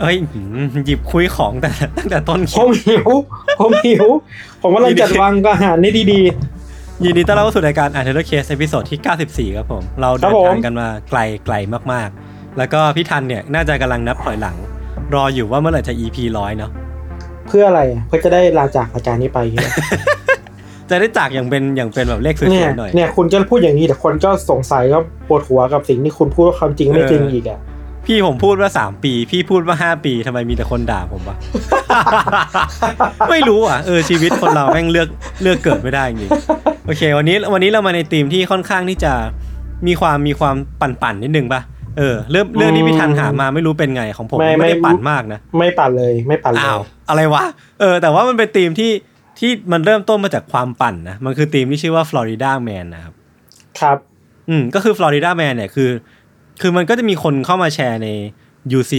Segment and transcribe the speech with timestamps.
[0.00, 3.08] เอ้ยหืมหยิบคุยของแต่ตั้งแต่ต้นคผลิปมหิว
[3.60, 4.06] ผมหิว
[4.62, 6.20] ผมกำลังจัดวางอาหารนี่ดี
[7.04, 11.54] ยินดีต้อนรับเข้าสู่รายการ Untitled Case ตอนที่ 94 ครับผม เราครัเดิบนผม ทางกันมาไกลไกล
[11.92, 14.56] มากๆ แล้วก็พี่ทันเนี่ย น่าจะกำลังนับถอยหลัง
[15.14, 19.72] รออยู่ว่าเมื่อไหร่จะ EP ร้อยเนาะๆ เพื่ออะไรเพื่อจะได้ลาจากรายการนี้ไปเนี่ย
[20.90, 27.60] จะได้จากอย่างเป็นอย่างเป็นแบบเลขสวเนี่ยยๆหน่อย เนี่ยคุณก็พูดอย่างนี้แต่คนก็สงสัยก็ปวดหัวกับสิ่งที่คุณพูดว่าความจริงไม่จริงอีกอะ
[28.06, 31.36] พี่ผมพูดว่าสามปี พี่พูดว่าห้าปีทำไมมีแต่คนด่าผมวะ
[33.30, 35.08] ไม่รู้อะเออชีวิตคนเราแม่งเลือก
[35.42, 39.12] เลือกเกิดไม่ได้จริงๆโอเค วันนี้วันนี้เรามาในธีมที่ค่อนข้างที่จะ
[39.86, 41.60] มีความมีความปั่นๆนิดนึงป่ะ
[41.98, 47.40] เออเรื่องเรื่องนี้พี่ทันหามาไม่รู้เป็นไงของผมไม่ไม่ได้ไม่ปั่นมากนะไม่ปั่นเลยไม่ปั่นเลยอ้าวอะไรวะ
[47.80, 48.92] เออ แต่ว่ามันเป็นธีมที่
[49.38, 53.14] ที่มันเริ่มต้นมาจากความปั่นนะมันคือธีมที่ชื่อว่า Florida Man นะครับ
[53.80, 53.98] ครับ
[54.48, 55.90] อืมก็คือ Florida Man เนี่ยคือ
[56.60, 58.08] คือมันก็จะมีคนเข้ามาแชร์ใน
[58.78, 58.92] UC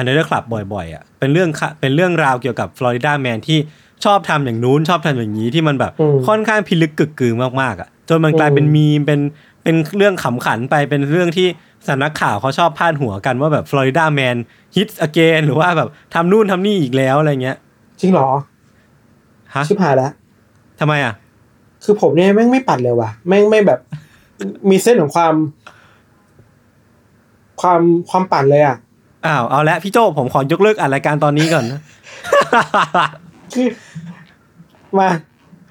[0.00, 3.58] Another Club บ่อยๆอะเป็นเรื่องค่ะเป็นเรื่องราวเกี่ยวกับ Florida Man ที่
[4.04, 9.20] ชอบทำอย่างนู้นชอบทำอย่างนี้ที่มันแบบอืมค่อนข้างพิลึกกึกกือมากๆอะจนมันกลายเป็นอืมมีมเป็น
[9.62, 11.48] เป็นเรื่องขำขันไปเป็นเรื่องที่
[11.88, 14.36] สำนักข่าวเขาชอบพาดหัวกันว่าแบบ Florida Man
[14.76, 17.56] hits again หรือว่าแบบทำนู่นทำนี่อีกแล้วอะไรเงี้ย
[18.00, 18.28] จริงเหรอ
[19.54, 20.12] ฮะชิบหายแล้ว
[20.80, 21.14] ทำไมอะ
[21.84, 23.80] คือผมเนี่ยแม่งไม่ปั่นเลยว่ะ แม่งไม่แบบ
[24.70, 25.34] มีเส้นของความ
[27.60, 28.76] ความความปั่นเลยอะ
[29.26, 31.80] อ้าวเอาละพี่โจผมขอยกเลิกอ่านรายการตอนนี้ก่อนนะ
[33.54, 33.68] คือ
[34.98, 35.10] มา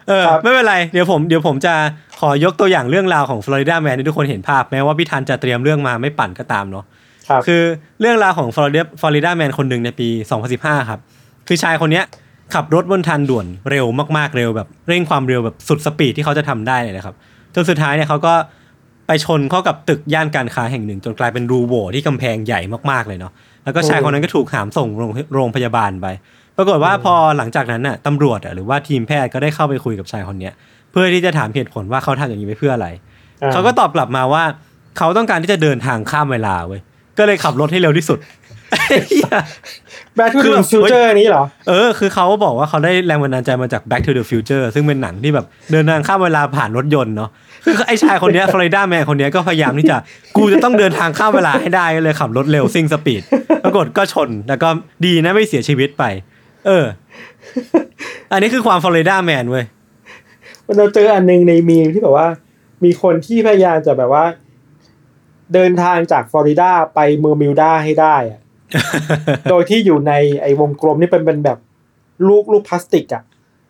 [0.08, 1.74] เออครับไม่เป็นไรเดี๋ยวผมเดี๋ยวผมจะ
[2.20, 6.86] ขอยกตัวอย่างเรื่องราวของฟลอริดาแมนให้ทุกคนเห็นภาพแม้ว่าพี่ทันจะเตรียมเรื่องมาไม่ปั่นก็ตามเนาะ
[7.30, 7.62] ครับคือ
[8.00, 10.08] เรื่องราวของฟลอริดาฟลอริดาแมนคนหนึ่งในปี
[10.50, 11.00] 2015 ครับ
[11.48, 12.06] คือชายคนเนี้ย
[12.54, 13.86] ขับรถบนทางด่วนเร็ว
[14.18, 17.16] มากๆเร็วแบบเร่งความเร็วแบบสุดสปีดที่เขาจะทำได้เลยนะครับ
[17.56, 18.63] จนสุดท้ายเนี่ยเขาก็ไป
[19.26, 23.32] ชนเข้ากับตึกย่านการค้าแห่งหนึ่ง จนกลายเป็นรูโหว่ที่กำแพงใหญ่มากๆเลยเนาะ
[23.64, 26.08] แล้วก็ชายคนนั้นก็ถูกหามส่งโรงโรงพยาบาลไป
[26.58, 30.54] ปรากฏว่าพอหลังจากนั้นน่ะตำรวจอะหรือว่าทีมแพทย์ก็ได้เข้าไปคุยกับชายคนเนี้ย
[30.92, 32.88] เพื่อที่จะถามเหตุผลว่าเขาทำอย่างนี้ไปเพื่ออะไร
[33.42, 34.44] อ่เขาก็ตอบกลับมาว่า
[34.98, 36.82] เขาต้องการที่จะเดินทางข้ามเวลาเว้ย
[37.18, 38.18] ก็เลยขับรถให้เร็วที่สุด
[40.16, 47.30] Back to the แบบ Future นี้เหรอ เออ คือเขาบอกว่าเขาได้แรงบันดาลใจมาจาก Back to the Future ซึ่งเป็นหนังที่แบบเดินทางข้ามเวลาผ่านรถยนต์เนาะ
[47.66, 49.98] คือไอ้ชายคนเนี้ย Florida Man คนเนี้ยก็พยายามที่จะ
[50.38, 53.22] กูจะต้องเดินทางข้ามเวลาให้ได้ก็เลยขับรถเร็วซิ่ง speed
[53.64, 54.70] ปรากฏก็ชนแล้วก็
[55.06, 56.04] ดีนะไม่เสียชีวิตไป
[56.68, 56.86] เออ
[58.32, 59.66] อันนี้คือความ Florida Man เว้ย
[60.78, 62.28] เราเจออันหนึงในมีมที่แบบว่า
[62.84, 64.26] มีคนที่พยายามจะแบบว่า
[65.54, 68.40] เดินทางจากฟลอริดาไปเบอร์มิวดาให้ได้อะ
[69.50, 71.58] โดยที่อยู่ในไอ้วงกลมนี่เป็นเป็นแบบ
[72.28, 73.24] ลูกลูกพลาสติกอะ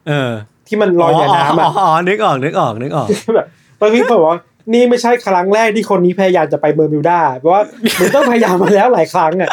[0.08, 0.32] เออ
[0.68, 3.48] ที่มันลอยในน้ำอะอ๋อนึกออกนึกออกนึกออกแบบ
[3.82, 4.42] บางทีผมบอกว่า
[4.74, 7.62] นี่ไม่ใช่ครั้งแรกที่คนนี้พยายามจะไปเบอร์มิวดาเพราะว่า
[8.00, 9.50] มันต้องพยายามมาแล้วหลายครั้งอะ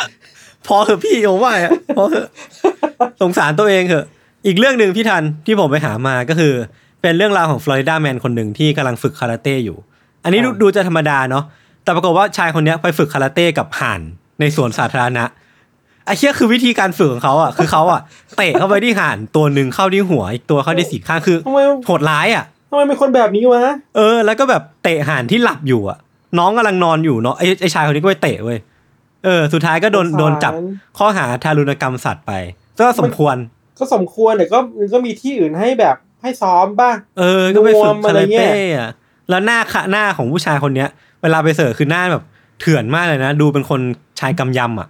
[0.67, 2.29] พอเถอะพี่ผมว่าอะพอเถอะ
[3.21, 4.05] สงสารตัวเองเถอะ
[4.47, 6.53] อีกเรื่องหนึ่งพี่ทันที่ผมไปหามาก็คือ
[7.03, 9.77] เป็นเรื่องราวของฟลอริดาแมนคนหนึ่งที่กำลังฝึกคาราเต้อยู่
[10.25, 11.45] อันนี้ดูดูจะธรรมดาเนาะ
[11.85, 14.01] แต่ปรากฏว่าชายคนเนี้ยไปฝึกคาราเต้กับห่าน
[14.41, 15.25] ในสวนสาธารณะ
[16.07, 18.01] ไอ้เชี่ยคือวิธีการฝึกของเขาอะคือเขาอะ
[18.37, 23.63] เตะเข้าไปที่ห่านตัวหนึ่งเข้าที่หัวอีกตัวเข้าที่สีข้างคือทำไมโหดร้ายอะทำไมเป็นคนแบบนี้วะ
[23.97, 25.99] เออ แล้วก็แบบเตะห่านที่หลับอยู่อะ
[26.39, 28.59] น้องกำลังนอนอยู่เนาะไอ้ไอ้ชายคนนี้ก็ไปเตะเว้ย
[29.25, 30.53] เออ สุดท้ายก็โดนสงสารโดนจับ
[30.99, 32.33] ข้อหาทารุณกรรมสัตว์ไป
[32.81, 33.37] ก็สมควร
[33.79, 38.91] ก็สมควรแต่ก็มันก็มีที่อื่นให้แบบให้ซ้อมป่ะเออ ก็ไปฝึกนวมคาอะไรราเงี้ยเต้อะ
[39.31, 40.89] แล้วหน้าขะหน้าของผู้ชายคนเนี้ย
[41.23, 42.25] เวลาไปเสิร์ฟคือหน้าแบบ
[42.61, 43.81] เถื่อนมากเลยนะ ดูเป็นคน
[44.21, 44.89] ชายกำยำอะ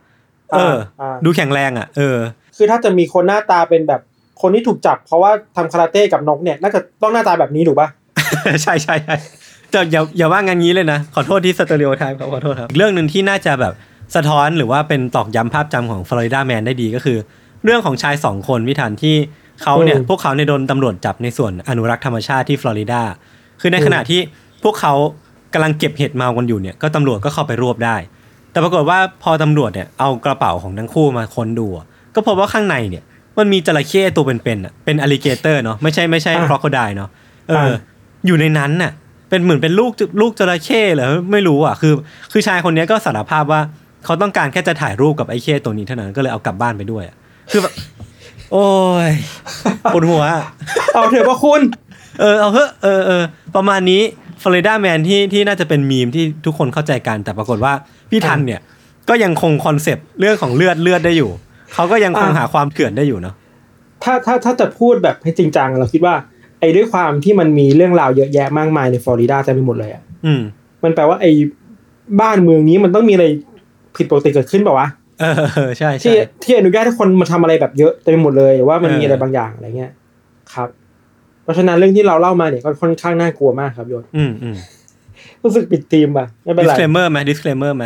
[0.52, 2.16] เอออ่าดูแข็งแรงอะ เออ
[2.56, 4.00] คือถ้าจะมีคนหน้าตาเป็นแบบ
[4.42, 7.88] คนที่ถูกจับ เพราะว่าทำคาราเต้กับนกเนี่ยน่าจะต้องหน้าตาแบบนี้ถูกป่ะ
[8.62, 9.16] ใช่ใช่ใช่
[9.72, 13.74] จะอย่าอย่าว่างานนี้เลยนะ ขอโทษที่ stereotype ครับขอโทษครับอีกเรื่องหนึ่งที่น่าจะแบบ
[14.16, 17.18] สะท้อนหรือว่าเป็นตอกย้ำภาพจำของ Florida Man ได้ดีก็คือ
[17.64, 19.16] เรื่องของชายสองคนพี่ธัญที่
[19.62, 23.02] เขาเนี่ยอืมพวกเขาเนี่ยโดนตำรวจจับในสวนอนุรักษ์ธรรมชาติที่ฟลอริดา
[23.60, 24.20] คือในขณะที่
[24.64, 24.94] พวกเขา
[25.54, 27.96] กำลังเก็บเห็ดเมากันอยู่เนี่ยก็ตำรวจก็เข้าไปรวบได้
[28.50, 33.02] แต่ปรากฏว่าพอตำรวจเนี่ยเอากระเป๋าของทั้งคู่มาค้นดูอะก็พบว่าข้างในเนี่ย
[33.38, 37.08] มันมีจระเข้ตัวเป็นๆอะเป็นอ l ลิเกเตอร์เนาะไม่ใช่ไม่ใช่อะ crocodile เนาะ
[37.48, 37.78] เอออะ
[38.26, 38.92] อยู่ในนั้นน่ะ
[39.28, 41.92] เป็นเหมือนเป็นลูกลูกจระเข้เหรอไม่รู้อะคือ
[42.32, 43.60] คือชายคนเนี้ยก็สารภาพว่า
[44.04, 47.16] เขาต้องการแค่จะถ่ายรูปกับไอ้เข้ตัวนี้เท่านั้นก็เลยเอากลับบ้านไปด้วยอะ
[47.50, 47.72] คือแบบ
[48.52, 48.66] โอ้
[49.08, 49.10] ย
[49.94, 50.44] ปวดหัวอะ
[50.94, 51.60] เอาเถอะว่าคุณ
[52.20, 53.22] เออเอาเถอะเออเออ
[53.56, 54.02] ประมาณนี้
[54.42, 57.72] Florida Man ที่ที่น่าจะเป็นมีมที่ทุกคนเข้าใจกัน แต่ปรากฏว่า
[58.10, 58.60] พี่ธัญเนี่ย
[59.08, 61.30] ก็ยังคงคอนเซปต์เรื่องของเลือดเลือดได้อยู่
[61.74, 63.34] เขาก็ยังคงอะหาความเถื่อนได้อยู่เนาะ
[64.02, 66.14] ถ้าถ้าถ้าจะพูดแบบให้จริงจังเราคิดว่า
[66.60, 70.42] ไอ้ด้วยความที่มันมีเรื่องราวเยอะแยะมากมายในฟลอริดาเต็มไปหมดเลยอะอืม
[70.84, 71.30] มันแปลว่าไอ้
[72.20, 73.26] บ้านเมืองนี้มันต้องมีอะไร
[73.96, 74.88] ผิดปกติเกิดขึ้นเปล่าวะ
[75.20, 79.92] เออเออใช่ที่ใช่ที่อนุญาตให้คนมาทำอะไรแบบเยอะเต็มไปหมดเลยว่ามันเออมีอะไรบางอย่างอะไรเงี้ย
[80.54, 80.68] ครับ
[81.42, 84.56] เพราะฉะนั้นเรื่องที่เราเล่ามาเนี่ยก็ค่อนข้างน่ากลัวมากครับโยนอืมอืม
[85.42, 87.84] รู้สึกปิดทีมป่ะไม่เป็นไร disclaimer ไหม disclaimer ไหม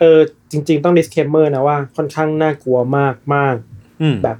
[0.00, 0.18] เออ
[0.52, 3.54] จริง ๆ ต้อง disclaimer นะว่าค่อนข้างน่ากลัวมากมาก
[4.02, 4.36] อืมแบบ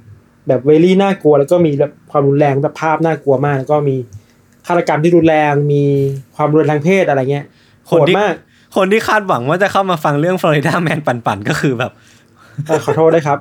[0.47, 3.95] แบบเวลี่น่ากลัวแล้วก็มีแบบความรุนแรงแบบภาพน่ากลัวมาก แล้วก็มี
[4.67, 5.83] ฆาตกรรมที่รุนแรงมี
[6.35, 7.45] ความรุนแรงทางเพศอะไรเงี้ย
[7.85, 8.35] โหคนดที่มาก
[8.75, 11.91] คนที่คาดหวังว่าจะเข้ามาฟังเรื่องฟลอริดาแมนปั่นๆก็คือแบบ
[12.67, 13.37] เออขอโทษด้วยครับ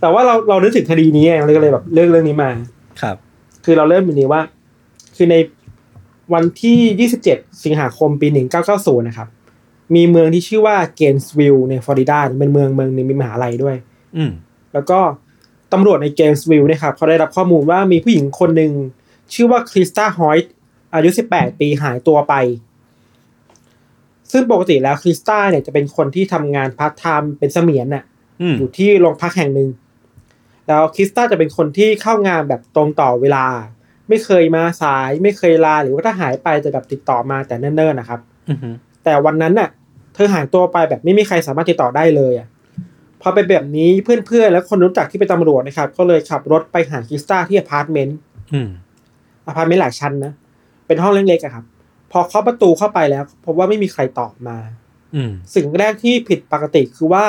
[0.00, 2.50] แต่ว่าเราเรานึกถึงคดีนี้ไงเราก็เลยแบบเลือกเรื่องนี้มา
[3.02, 3.16] ครับ
[3.64, 4.42] คือเราเริ่มแบบนี้ว่า
[5.16, 5.36] คือใน
[6.34, 8.28] วันที่ 27 สิงหาคมปี
[8.68, 9.28] 1990 นะครับ
[9.94, 13.76] มีเมืองที่ชื่อว่าเกนส์วิลล์ในฟลอริดาเป็นเมืองเมืองหนึงมีมหาลัยด้วย
[14.16, 14.30] อืม
[14.74, 14.98] แล้วก็
[15.72, 18.72] ตำรวจในเกนส์วิลล์เนี่ยครับเขาได้รับข้อมูลว่ามีผู้หญิงคนหนึ่ง
[19.34, 20.52] ชื่อว่าคริสตาฮอยต์
[20.94, 22.34] อายุ 18 ปีหายตัวไป
[24.32, 28.04] ซึ่งปกติแล้วคริสตาเนี่ยจะเป็นคนที่ทำงานพาร์ทไทม์เป็นเสมียนน่ะ
[28.42, 29.68] อืมอยู่ที่โรงพักแห่งหนึ่ง
[30.70, 33.44] แล้วคริสตาจะเป็นคนที่เข้างานแบบตรงต่อเวลา
[34.08, 38.58] ไม่เคยมาสายไม่เคยลาหรือว่าถ้าหายไปจะแบบติดต่อมาแต่เนิ่นๆนะครับอืม
[39.04, 39.68] แต่วันนั้นน่ะ
[40.14, 42.48] เธอหายตัวไปแบบไม่มีใครสามารถติดต่อได้เลยอะ
[43.22, 48.18] พอเป็นแบบนี้เพื่อนๆและคนรู้จักที่เป็นตำรวจนะครับ ก็เลยขับรถไปหาคริสตาที่อพาร์ตเมนต์
[48.52, 48.68] อืม
[49.46, 50.32] อพาร์ตเมนต์หลายชั้นนะ
[50.86, 51.64] เป็นห้องเล็กๆอะครับ
[52.12, 54.58] พอเคาะประตูเข้าไปแล้วพบว่าไม่มีใครตอบมา
[55.14, 57.26] อืมสิ่งแรกที่ผิดปกติคือว่า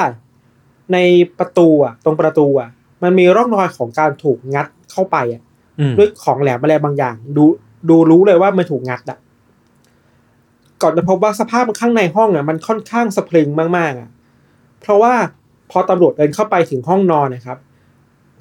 [0.94, 0.98] ใน
[1.40, 2.70] ประตูอะ ตรงประตูอะ
[3.04, 5.42] มันมีร่องรอยของการถูกงัดเข้าไปอะ
[5.80, 7.44] อืมด้วยของแหลมอะไรบางอย่าง ดู
[7.90, 9.18] ดูรู้เลยว่ามันถูกงัดอะ
[10.82, 14.10] ก่อนจะพบว่าสภาพข้างในห้องอะมันค่อนข้างสะพรึงมากๆอะ
[14.82, 15.14] เพราะว่า
[15.72, 17.58] พอตำรวจเดินเข้าไปถึงห้องนอนนะครับ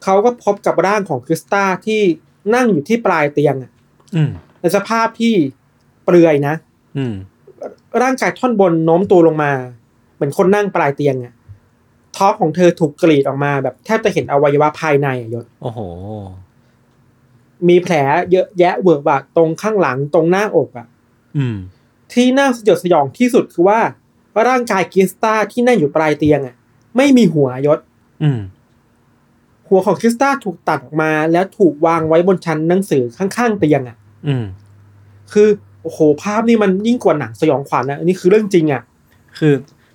[0.04, 2.00] เขาก็พบกับร่างของคริสตาที่
[2.54, 3.70] นั่งอยู่ที่ปลายเตียงอะ
[4.14, 4.30] อืม
[4.60, 5.34] ในสภาพที่
[6.04, 6.54] เปลือยนะ
[6.98, 7.14] อืม
[8.02, 9.52] ร่างกายท่อนบนโน้มตัวลงมา
[10.14, 11.32] เหมือนคนนั่งปลายเตียงอะ
[12.20, 15.80] ท้องของเธอถูกกรีดออกมาแบบแทบจะเห็นอวัยวะภายในอะยศโอ้โห
[17.68, 17.94] มีแผล
[18.32, 20.86] เยอะแยะเวิร์กบะตรงข้างหลังตรงหน้าอกอะ
[21.36, 21.56] อืม
[22.12, 23.80] ที่น่าสยดสยองที่สุดคือว่า
[24.48, 26.54] ร่างกายคริสตาที่นั่งอยู่ปลายเตียงอะ
[26.96, 27.78] ไม่มีหัวยศ
[28.22, 28.40] อืม
[29.68, 33.96] หัวของคริสตาถูกตัดออกมา แล้วถูกวางไว้บนชั้นหนังสือข้างๆเตียงอะ
[34.26, 34.44] อืม
[35.32, 35.48] คือ
[35.82, 38.82] โอ้โห ภาพนี่มันยิ่งกว่าหนังสยองขวัญนะอันนี้คือเรื่องจริงอะ
[39.38, 39.52] คือ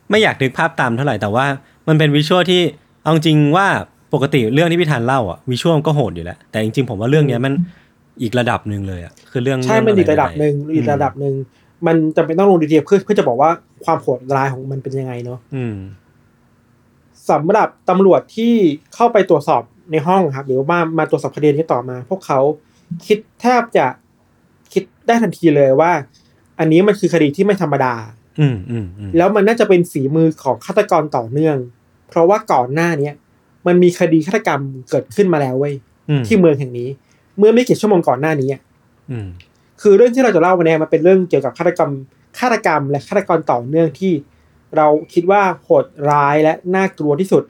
[0.10, 1.46] ไม่อยากนึกภาพตามเท่าไหร่แต่ว่า
[1.88, 2.62] มันเป็นวิชวลที่
[3.04, 3.68] เอาจริงว่า
[4.14, 7.54] ปกติเรื่องที่พี่ธันเล่าอะวิชวลก็โหดอยู่แล้ว แต่จริงๆผมว่าเรื่องเนี้ยมัน
[8.22, 11.34] อีกระดับหนึ่งเลยอะคือเรื่องใช่เรื่องมันอีกอระดับหนึ่งอืมอีกระดับหนึ่ง
[11.88, 13.50] มันจำเป็นต้องลงดีเทลเพื่อเพื่อจะบอกว่า
[13.86, 15.76] ความโหดร้ายของมันเป็นยังไงเนาะอืม
[17.30, 18.54] สำหรับตำรวจที่
[18.96, 19.62] เข้าไปตรวจสอบ
[19.92, 22.40] ในห้องครับ หรือว่ามาตรวจสอบคดีนี้ต่อมา พวกเขา
[23.08, 23.86] คิดแทบจะ
[24.74, 25.92] คิดได้ทันทีเลยว่า
[26.60, 27.94] อันนี้มันคือคดีที่ไม่ธรรมดา
[28.40, 31.58] อืมอืมอืมแล้วมันน่าจะเป็นฝีมือของฆาตกรต่อเนื่อง
[32.10, 33.14] เพราะว่าก่อนหน้าเนี้ย
[33.68, 35.74] มันมีคดีฆาตกรรมเกิดขึ้นมาแล้วเว้ย
[36.10, 36.90] อืมที่เมืองแห่งนี้
[37.38, 38.62] เมื่อไม่กี่ชั่วโมงก่อนหน้านี้อะ
[39.12, 39.28] อืม
[39.82, 41.92] คือเรื่องที่เราจะเล่าวันนี้มันเป็นเรื่องเกี่ยวกับฆาตกรรม
[42.40, 44.14] ฆาตกรรม และฆาตกรต่อเนื่องที่
[44.78, 47.44] เราคิดว่าโหดร้ายและน่ากลัวที่สุด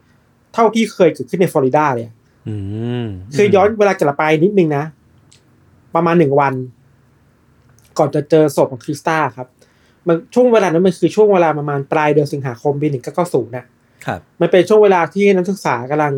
[0.54, 2.14] เท่าที่เคยเกิดขึ้นในฟลอริดาเลยอะ
[2.48, 2.56] อื
[3.04, 4.84] มคือย้อนเวลากลับไปนิดนึงนะ
[5.96, 6.54] ประมาณหนึ่งวัน
[7.98, 9.48] ก่อนจะเจอศพของคริสตาครับ
[10.08, 13.66] มันช่วงเวลานั้นมันคือช่วงเวลาประมาณปลายเดือนสิงหาคมปีหนึ่งเก้าศูนย์น่ะ
[14.06, 16.14] ครับ มันเป็นช่วงเวลาที่นักศึกษากำลัง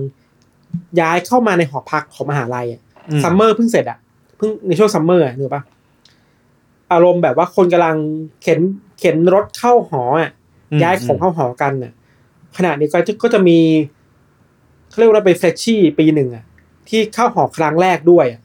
[1.00, 3.98] ย้ายเข้ามาในหอพักของมหาลัยอะอืมซัมเมอร์เพิ่งเสร็จอะ
[4.38, 5.64] เพิ่งในช่วงซัมเมอร์อะนึกปะ
[6.92, 7.98] อารมณ์แบบว่าคนกำลัง
[8.42, 8.60] เข็น
[9.00, 10.32] เข็นรถเข้าหออะ
[10.72, 11.94] อืมย้ายของเข้าหอกันน่ะ
[12.58, 13.60] ขณะนี้ก็จะก็จะมี
[14.90, 16.44] เขาเรียกว่าเป็นเฟรชชี่ปีหนึ่งอะ
[16.90, 18.42] ที่เข้าหอครั้งแรกด้วยอะ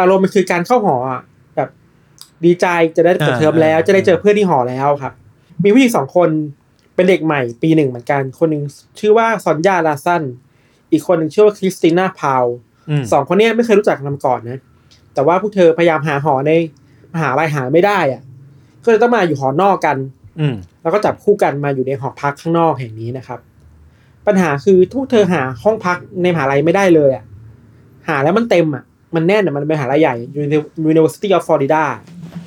[0.00, 1.24] อารมณ์มันคือการเข้าหออะแบบ
[2.46, 5.12] ดีใจจะได้เปิดเทอมแล้ว จะได้เจอเพื่อนที่หอแล้วครับ
[5.62, 6.30] มีผู้หญิงสองคน
[6.94, 8.62] เป็นเด็กใหม่ปีหนึ่งเหมือนกัน คนหนึ่ง
[9.00, 10.22] ชื่อว่าซอนยาลาซัน
[10.92, 12.44] อีกคนหนึ่งชื่อว่าคริสติน่าพาว
[12.88, 14.60] อืมสองคนเนี้ยไม่เคยรู้จักกันมาก่อนนะ
[15.14, 16.52] แต่ว่าพวกเธอพยายามหาหอใน
[17.14, 18.22] มหาลัยหาไม่ได้อะ
[18.84, 19.96] ก็เลยต้องมาอยู่หอนอกกัน
[20.40, 23.40] อืมแล้วก็จับคู่กันมาอยู่ในหอพักข้างนอกแห่งนี้นะครับ
[24.26, 27.24] ปัญหาคือทุกเธอหาห้องพักในมหาลัยไม่ได้เลยอะ
[28.08, 28.84] หาแล้วมันเต็มอะ
[29.14, 30.14] มันแน่นอะมันเป็นมหาลัยใหญ่
[30.90, 31.84] University of Florida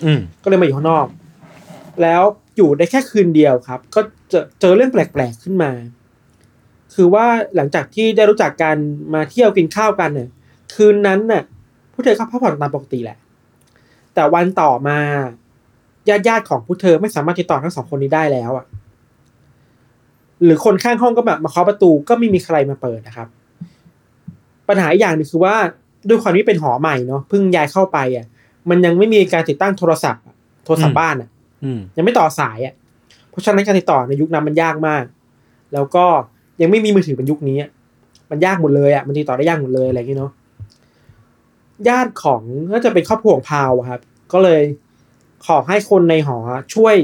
[0.04, 1.08] อืมก็เลยมาอยู่ข้างนอก
[2.02, 2.24] แล้ว
[2.58, 5.72] อยู่ได้แค่คืนเดียวครับ ก็เจอเจอเรื่องแปลกๆขึ้นมา
[6.96, 7.26] คือว่า
[7.56, 8.76] หลังจากที่ได้รู้จักกัน
[9.14, 10.30] มาเที่ยวกินข้าวกันเนี่ย
[10.76, 11.44] คืนนั้นน่ะ
[11.94, 13.18] ผู้เธอก็พักผ่อนตามปกติแหละ
[14.14, 14.98] แต่วันต่อมา
[16.10, 18.66] ญาติญาติๆของผู้เธอไม่สามารถติดต่อทั้งสองคนนี้ได้แล้วอะ
[20.44, 23.28] หรือคนข้างห้องก็แบบมาเคาะประตูก็ไม่มีใครมาเปิดนะครับ
[24.68, 25.56] ปัญหาอีกอย่างหนึงคือว่า
[26.08, 28.26] ด้วยความที่เป็นหอใหม่เนาะเพิ่งย้ายเข้าไปอะ
[28.70, 31.30] มันยังไม่มีการติดตั้งโทรศัพท์อะโทรศัพท์บ้านอะ
[31.64, 32.74] อืมยังไม่ต่อสายอะ
[33.30, 35.04] เพราะฉะนั้นการติดต่อในยุคนั้นมันยากมาก
[35.74, 36.06] แล้วก็
[36.62, 37.70] ยังไม่มีมือถือเป็นยุคนี้อะ
[38.32, 40.32] มันยากหมดเลยอะมันติดต่อได้ยากหมดเลยอะไรอย่างเงี้ยเนาะ
[41.88, 44.02] ญาติของน่าจะเป็นครอบครัวของพาวอะครับ
[44.34, 44.62] ก็เลย
[45.48, 46.38] ขอให้คนในหอ
[46.76, 46.96] ช่วย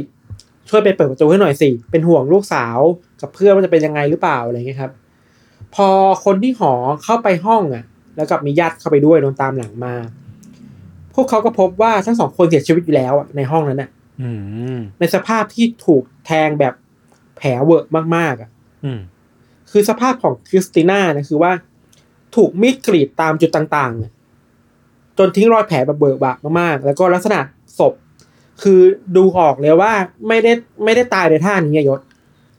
[0.70, 2.78] ช่วยไปเปิดประตูให้หน่อยสิ เป็นห่วงลูกสาว
[3.22, 4.92] กับเพื่อนว่าจะเป็นยังไงหรือเปล่าอะไรเงี้ยครับ
[5.76, 5.88] พอ
[6.26, 7.84] คนที่หอเข้าไปห้องอะ
[8.16, 9.94] แล้วกับมีญาติเข้าไปด้วยโดนตามหลังมา
[11.16, 13.90] พวกเขาก็พบว่าทั้งสองคนเสียชีวิตอยู่แล้วอะในห้องนั้นอะ
[14.22, 14.30] อื
[14.76, 16.74] มในสภาพที่ถูกแทงแบบ
[17.38, 18.50] แผลเวอะมากๆอะ
[18.86, 19.00] อืม
[19.72, 21.52] คือสภาพของคริสติน่านะคือว่า
[22.36, 24.12] ถูกมีดกรีดตามจุดต่างๆอะ
[25.18, 27.40] จนทิ้งรอยแผลแบบเบิกบากมากๆ แล้วก็ลักษณะ
[27.80, 27.94] ศพ
[28.64, 28.80] คือ
[29.16, 29.94] ดูออกเลยว่า
[30.28, 30.54] ไม่ได้
[30.84, 32.00] ไม่ได้ตายในท่านี้อะยศ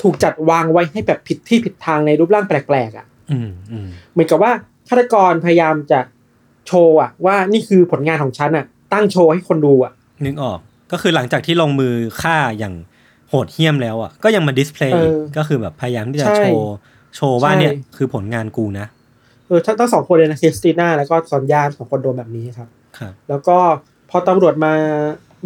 [0.03, 4.53] ถูกจัดวางไว้ให้แบบผิดที่ผิดทางในรูปร่างแปลกๆอะอืมอืมเหมือนกับว่า
[4.89, 6.01] ฆาตกรพยายามจะ
[6.67, 9.93] โชว์อะว่านี่คือผลงานของฉันอะตั้งโชว์ให้คนดูอะ
[10.25, 10.59] นึกออก
[10.93, 12.75] ก็คือหลังจากที่ลงมือฆ่าอย่าง
[13.29, 16.75] โหดเหี้ยมแล้วอะก็ยังมา display เออก็คือแบบพยายามที่จะใช่โชว์
[17.17, 18.87] โชว์ว่าใช่เนี่ยคือผลงานกูนะ
[19.47, 22.69] เออทั้งทั้งสองคนเลยนะคริสติน่าแล้วก็ซอนยาสองคนโดนแบบนี้ครับ
[22.99, 23.59] ครับ แล้วก็
[24.11, 24.73] พอตำรวจมา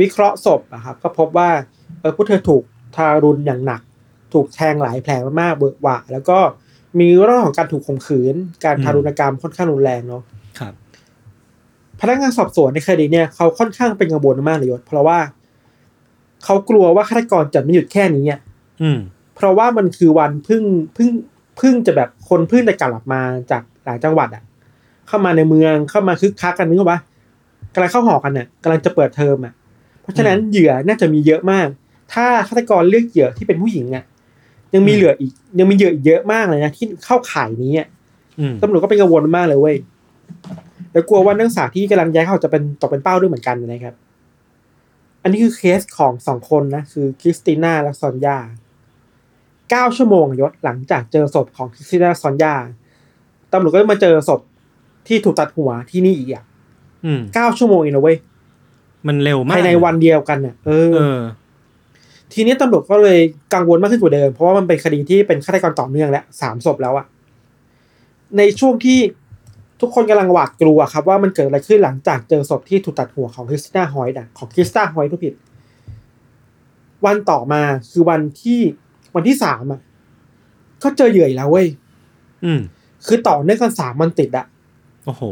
[0.00, 1.50] วิเคราะห์ศพอะครับ ก็พบว่า
[2.00, 2.62] เออผู้เธอถูก
[2.96, 3.80] ทารุณอย่างหนัก
[4.34, 6.38] ถูกแทงหลายแผลมากๆเบิกหวะแล้วก็
[7.00, 8.34] มีเรื่องของการถูกข่มขืน
[8.64, 10.37] การอืมทารุณกรรมค่อนข้างรุนแรงเนาะครับ
[12.00, 15.18] พนักงานสอบสวนในคดีเนี่ยเขาค่อนข้างเป็นกังวลมากเลยยศเพราะว่า
[16.44, 18.40] เขากลัวว่าฆาตกรจะไม่หยุดแค่นี้อะ
[18.82, 18.98] อืม
[19.36, 20.62] เพราะว่ามันคือวันเพึ่ง
[20.94, 21.10] เพึ่ง
[21.56, 24.42] เพึ่งจะแบบคนเพึ่งจะกลับมาจากหลายจังหวัดอะ
[25.06, 27.00] เข้ามาในเมืองเข้ามาคึกคักกันนึกออกปะ
[27.74, 29.52] กำลังเข้าหอกันน่ะกำลังจะเปิดเทอมอะ
[30.02, 31.68] เพราะฉะนั้นเหยื่อน่าจะมีเยอะมาก
[32.12, 34.04] ถ้าฆาตกรเลือกเหยื่อที่เป็นผู้หญิงอะ
[34.74, 37.88] ยังมีเหลืออีก ยังมีเหยื่ออีกเยอะมากเลยนะที่เข้าข่ายนี้อะ
[38.38, 39.76] อืมตำรวจก็เป็นกังวลมากเลยเว้ย
[40.92, 43.94] แล้วกลัวว่านักศึกษาที่กำลังย้ายเข้าจะเป็นตกเป็นเป้าด้วยเหมือนกันนะครับ
[45.22, 48.38] อันนี้คือเคสของสองคนนะคือคริสติน่าและซอนยา
[49.70, 52.54] เก้าชั่วโมงอะยศหลังจากเจอศพของคริสติน่าซอนยา
[53.52, 54.40] ตำรวจก็มาเจอศพ
[55.08, 56.44] ที่ถูกตัดหัวที่นี่อีกอะ
[57.04, 58.16] อืมเก้าชั่วโมงเองนะเว้ย
[59.06, 61.20] มันเร็วมากภายในวันเดียวกันน่ะเออเออ
[62.32, 63.18] ทีนี้ตำรวจก็เลย
[63.54, 67.06] กังวลมากขึ้นกว่าเดิม เพราะว่ามันเป็นคดีที่เป็นฆาตกรต่อเนื่องแล้วสามศพแล้วอะ
[68.38, 68.98] ในช่วงที่
[69.80, 75.34] ทุกคนกำลังหวาดกลัวครับว่ามันเกิดอะไรขึ้นหลังจากเจอศพที่ถูกตัดหัวของคริสติน่าฮอยด์อะของคริสตาฮอยด์ผู้ผิด
[77.06, 78.60] วันต่อมาคือวันที่
[79.14, 79.80] วันที่สามอะ
[80.82, 81.66] ก็เจอเหยื่ออีกแล้วเว้ย
[82.44, 82.60] อืม
[83.06, 84.46] คือต่อเนื่องกันสามวันติดอะ
[85.04, 85.22] โอ้โห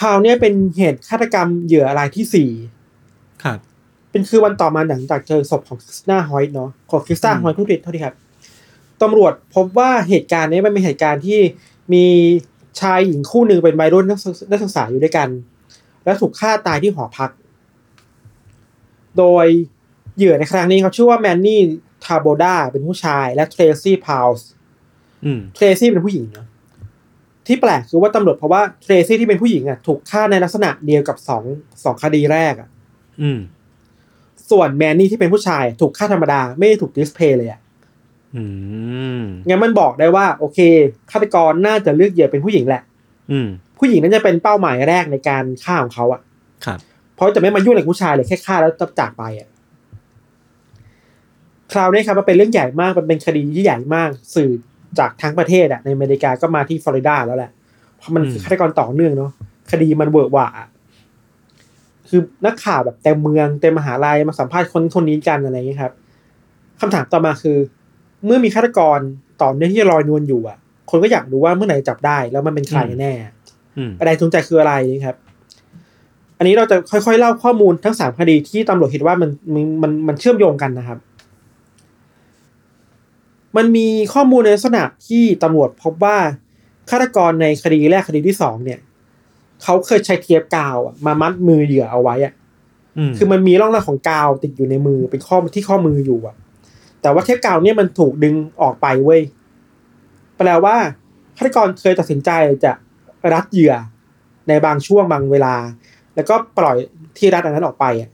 [0.00, 2.50] คราวเนี้ยเป็นเหตุฆาตกรรมเหยื่อรายที่สี่
[3.44, 3.58] ครับ
[4.10, 8.14] เป็นคือวันต่อมาหลังจากเจอศพของคริสติน่าฮอยด์เนาะของคริสตาอืมฮอยด์ทุติดเท่าที่ครับ
[9.02, 11.38] ตำรวจพบว่าเหตุการณ์นี้มันเป็นเหตุการณ์ที่
[11.92, 12.06] มี
[12.80, 15.28] ชายหญิงคู่หนึ่งเป็นวัยรุ่นนักศึกนักศึกษาอยู่ด้วยกัน
[16.04, 17.30] แล้วถูกฆ่าตายที่หอพัก
[19.18, 19.46] โดย
[20.16, 21.60] เหยื่อในครั้งนี้เขาชื่อว่าแมนนี่
[22.04, 24.46] ทาโบดาเป็นผู้ชาย และเทรซี่พาวส์
[25.24, 26.46] อืมเทรซี่เป็นผู้หญิงเนาะ
[27.46, 31.42] ที่แปลกคือว่าตำรวจเพราะว่าเทรซี่ที่เป็นผู้หญิงอะถูกฆ่าในลักษณะเดียวกับสอง
[31.84, 32.68] สองคดีแรกอะ
[33.22, 33.38] อืม
[34.50, 37.69] ส่วนแมนนี่ที่เป็นผู้ชาย ถูกฆ่าธรรมดาไม่ได้ถูก display เลยอะอืม
[39.48, 40.58] งั้นมันบอกได้ว่า โอเค
[41.10, 42.82] ฆาตกรน่าจะเลือกเหยื่อเป็นผู้หญิงแหละ
[43.30, 46.20] อืมผู้หญิงนั่นจะเป็นเป้าหมายแรกในการฆ่าของเขาอะ
[46.64, 46.78] ครับ
[47.14, 49.48] เพราะจะไม่มายุ่งกับผู้ชายเลยแค่ฆ่าแล้วจะจากไปอะ
[51.72, 54.50] คราวนี้ครับมันเป็นเรื่องใหญ่มากมันเป็นคดีที่ใหญ่มาก สื่อ
[54.98, 57.50] จากทั้งประเทศอะในอเมริกาก็มาที่ฟลอริดาแล้วแหละ
[57.96, 59.30] เพราะมันคือฆาตกรต่อเนื่องเนาะ
[59.70, 60.66] คดีมัน work ว่าอะ
[62.08, 65.92] คือนักข่าวแบบเต็มเมืองเต็มมหาลัยมาสัมภาษณ์คนคนนี้กันอะไรอย่างนี้ยครับ
[66.80, 67.56] คำถามต่อมาคือ
[68.24, 68.98] เมื่อมีฆาตกร
[69.42, 70.58] ต่อเนื่องที่ลอยนวลอยู่อะ
[70.90, 73.12] คนก็อยากรู้ว่าเมื่อไหร่จะจับได้แล้วมันเป็นใครกันแน่
[73.78, 75.16] อืมแรงจูงใจคืออะไรนะครับ
[76.38, 80.98] อันนี้เราจะค่อยๆเล่าข้อมูลทั้งสามคดีที่ตำรวจคิดว่ามันมันมันมันเชื่อมโยงกันนะครับ
[83.56, 86.16] มันมีข้อมูลในลักษณะที่ตำรวจพบว่า
[86.90, 88.80] ฆาตกรในคดีแรกคดีที่สองเนี่ย
[89.62, 92.32] เขาเคยใช้เทียบกาวอะมามัดมือเหยื่อเอาไว้อะ
[93.10, 96.36] มคือมันมีร่องรอยของกาวติดอยู่ในมือเป็นข้อที่ข้อมืออยู่อะ
[97.02, 99.20] แต่ว่าเทปกาวเนี่ยมันถูกดึงออกไปเว้ย
[100.38, 100.76] แปลว่า
[101.36, 102.30] ฆาตกรเคยตัดสินใจ
[102.64, 102.72] จะ
[103.32, 103.74] รัดเหยื่อ
[104.48, 105.54] ในบางช่วงบางเวลา
[106.14, 106.76] แล้วก็ปล่อย
[107.18, 108.10] ที่รัดอันนั้นออกไปอะ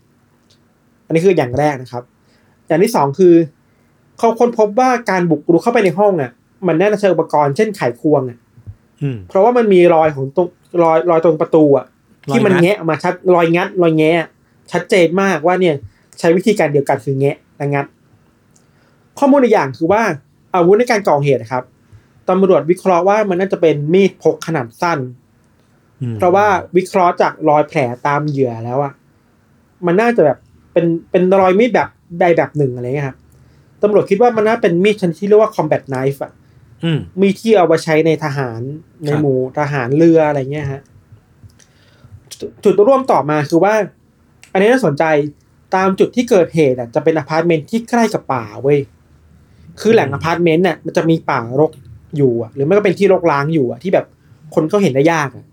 [1.07, 2.05] อันนี้คืออย่างแรกนะครับ
[2.66, 3.35] อย่างที่สองคือ
[4.19, 6.31] เขาค้นพบว่าการบุกรุกเข้าไปในห้องอะ
[6.66, 8.38] มันน่าจะใช้อุปกรณ์เช่นไขควงอะ
[9.02, 10.49] อืมเพราะว่ามันมีรอยของตรง
[10.83, 11.87] รอยรอยตรงประตูอะ
[12.31, 14.26] รอยงัดที่มันแงะออกมาชัดรอยงัด รอยแงะ
[14.73, 15.75] ชัดเจนมากว่าเนี่ย
[16.19, 17.87] ใช้วิธีการเดียวกันคือแงะและงัด
[19.18, 20.02] ข้อมูลอีกอย่างคือว่า
[20.54, 21.64] อาวุธในการก่อเหตุนะครับ
[22.28, 24.99] ตำรวจวิเคราะห์ว่ามันน่าจะเป็นมีดพกขนาดสั้น
[26.02, 26.46] อืมเพราะว่า
[26.76, 28.92] วิเคราะห์จากรอยแผลตามเหยื่อแล้วอะ
[29.87, 30.38] มันน่าจะแบบ
[30.73, 31.88] เป็นเป็นรอยมีดแบบ
[32.20, 33.18] ใดแบบหนึ่งอะไรเงี้ยครับ
[33.82, 36.32] ตำรวจคิดว่ามันน่าเป็นมีดชนิดที่เรียกว่า combat knife อะ
[36.85, 38.61] อืมมีดที่เอาไปใช้ในทหาร
[39.04, 40.82] ในครับหมู่ทหารเรืออะไรเงี้ยฮะ
[42.40, 43.75] จุดจุดร่วมต่อมาคือว่า
[44.52, 45.04] อันนี้น่าสนใจ
[45.75, 48.78] ตามจุดที่เกิดเหตุอะจะเป็นอพาร์ตเมนต์ที่ใกล้กับป่าเว้ย
[49.80, 51.71] คือแหล่งอพาร์ตเมนต์เนี่ยมันจะมีป่ารก
[52.16, 54.06] อยู่อะหรือไม่ก็เป็นที่รกร้างอยู่อะที่แบบ
[54.54, 55.45] คนเขาเห็นได้ยากอะ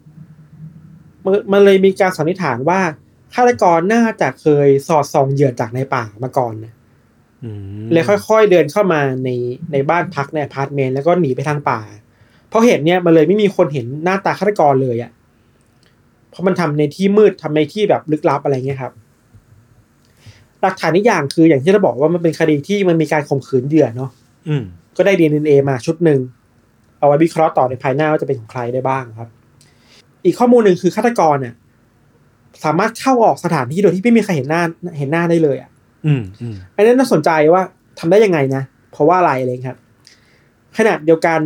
[1.25, 2.80] มันมันเลยมีการสันนิษฐานว่า
[3.34, 6.74] ฆาตกรน่าจะเคยสอดส่องเหยื่อจากในป่ามาก่อนนะ
[7.44, 7.50] อื
[7.84, 9.30] มเลยค่อยๆเดินเข้ามาใน
[9.72, 11.80] ในบ้านพักในอพาร์ตเมนต์แล้วก็หนีไปทางป่า
[12.50, 15.12] เพราะเหตุเนี้ยมันเลยไม่มีคนเห็นหน้าตาฆาตกรเลยอะ่ะ
[16.30, 18.94] เพราะมันทำในที่มืดทำในที่แบบลึกลับอะไรเงี้ยครับ
[20.63, 24.10] หลักฐานอีกอย่างคืออย่างที่เราบอกว่ามันเป็นคดีที่มันมีการข่มขืนเหยื่อเนาะ
[24.48, 24.63] อืม
[24.98, 26.20] ก็ได้ DNA มาชุดหนึ่ง
[27.00, 29.29] เอาไว้วิเคราะห์ต่อในภายหน้าว่าจะเป็นของใครได้บ้างครับ
[30.25, 31.53] อีกข้อมูลหนึ่งคือฆาตกรเนี่ย
[32.63, 34.62] สามารถเข้าออกสถานที่โดยที่ไม่มีใครเห็นหน้า
[34.98, 35.70] เห็นหน้าได้เลยอะ
[36.05, 37.62] อืมอืมอันนั้นน่าสนใจว่า
[38.00, 39.79] ทำได้ยังไงนะ เพราะว่าอะไรอะไรครับ
[40.77, 41.39] ขนาดเดียวกัน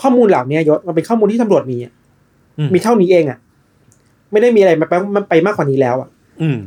[0.00, 1.92] ข้อมูลเหล่านี้ยศมันเป็นข้อมูลที่ตำรวจมีอะ
[2.58, 3.38] อืมีเท่านี้เองอะ
[4.32, 6.13] ไม่ได้มีอะไรมาไปมันไปมากกว่านี้แล้วอะอืม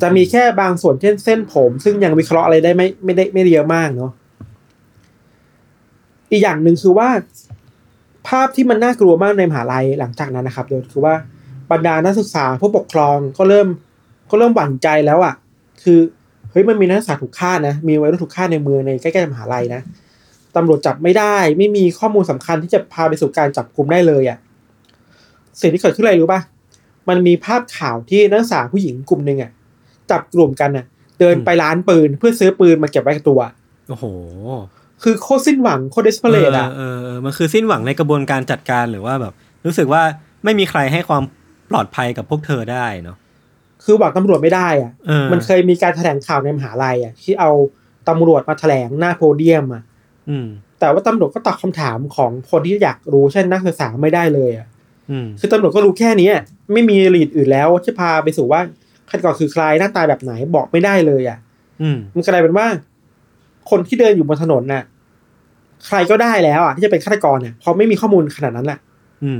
[0.02, 4.12] จะมีแค่บางส่วนเช่นเส้นผม ซึ่งยังวิเคราะห์อะไรได้ไม่ไม่ได้ไม่เยอะมากเนาะ
[6.32, 7.10] อีกอย่างหนึ่งคือว่า
[8.28, 11.16] ภาพที่มันน่ากลัวมากในมหาลัยหลังจากนั้นนะครับโดยคือว่า
[11.72, 13.68] บรรดานักศึกษาผู้ปกครองก็เริ่ม
[14.30, 15.34] ก็เริ่มหวั่นใจแล้วอะ
[15.84, 16.00] คือ
[16.52, 19.82] เฮ้ยมันมีนักศึกษาถูกฆ่านะ มีวัยรุ่นถูกฆ่าในเมืองในใกล้ๆมหาลัยนะ
[20.56, 24.38] ตำรวจจับไม่ได้ ไม่มีข้อมูลสำคัญที่จะพาไปสู่การจับกลุ่มได้เลยอะ
[25.62, 26.42] สิ่งที่เกิดขึ้นอะไรรู้ป่ะ
[27.10, 29.52] มันมีภาพข่าวที่นักศึกษาผู้หญิงกลุ่มหนึ่งอะ
[30.12, 30.86] จับกลุ่มกันน่ะ
[31.20, 33.40] เดินไปร้านปืนเพื่อซื้อปืนมาเก็บไว้กับตัว
[33.90, 34.06] โอ้โห
[35.04, 39.34] คือโคตรสิ้นหวังโคตรเดสเพลตอะเออเออเออมันคือสิ้นหวังในกระบวนการจัดการหรือว่าแบบ
[39.66, 40.02] รู้สึกว่า
[40.44, 41.24] ไม่มีใครให้ความ
[41.70, 43.18] ปลอดภัยกับพวกเธอได้เนาะ
[43.84, 47.52] คือหวังตำรวจไม่ได้อะเออมันเคยมีการแถลงข่าวในมหาลัยอะที่เอา
[48.10, 49.84] ตำรวจมาแถลงหน้าโพเดียมอะ
[50.30, 50.48] อืม
[50.80, 54.68] แต่ว่าตำรวจก็ตอบคำถามของคนที่อยากรู้เช่นนักศึกษาไม่ได้เลยอะ
[55.12, 56.44] อืมคือตำรวจก็รู้แค่นี้อะ
[56.74, 58.62] ไม่มีลีดอื่นแล้วที่พาไปสู่ว่า
[59.10, 61.38] ฆาตกรคือใครหน้าตาแบบไหนบอกไม่ได้เลยอะ
[61.82, 62.68] อืมมันกลายเป็นว่า
[63.70, 64.84] คนที่เดินอยู่บนถนนน่ะ
[65.88, 68.80] ใครก็ได้แล้วอะที่จะเป็นฆาตกรเนี่ยเพราะไม่มีข้อมูลขนาดนั้นแหละ
[69.24, 69.40] อืม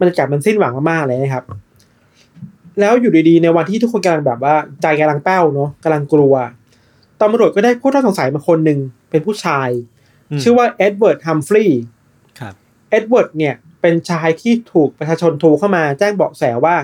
[0.00, 1.44] บรรยากาศมันสิ้นหวังมากๆเลยนะครับ
[2.80, 6.34] แล้วอยู่ดีๆในวันที่ทุกคนกำลังแบบว่า ใจกำลังแป้วเนาะกำลังกลัว
[7.22, 8.78] ตำรวจก็ได้ผู้ต้องสงสัยมาคนหนึ่ง
[9.10, 9.68] เป็นผู้ชาย
[10.30, 11.82] อืมชื่อว่าเอ็ดเวิร์ดฮัมฟรีย์
[12.40, 12.54] ครับ
[12.90, 16.74] เอ็ดเวิร์ดเนี่ย เป็นชายที่ถูกประชาชนโทรเข้ามาแจ้งเบาะแสว่า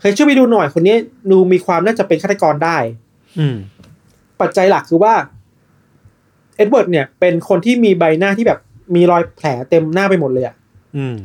[0.00, 0.96] เฮ้ยช่วยไปดูหน่อยคนนี้
[1.30, 2.78] ดูมีความน่าจะเป็นฆาตกรได้
[3.38, 3.56] อืม
[4.40, 5.14] ปัจจัยหลักคือว่า
[6.56, 8.60] เอ็ดเวิร์ดเนี่ย เป็นคนที่มีใบหน้าที่แบบ
[8.94, 10.54] มีรอยแผลเต็มหน้าไปหมดเลยอะ
[10.96, 11.16] อืม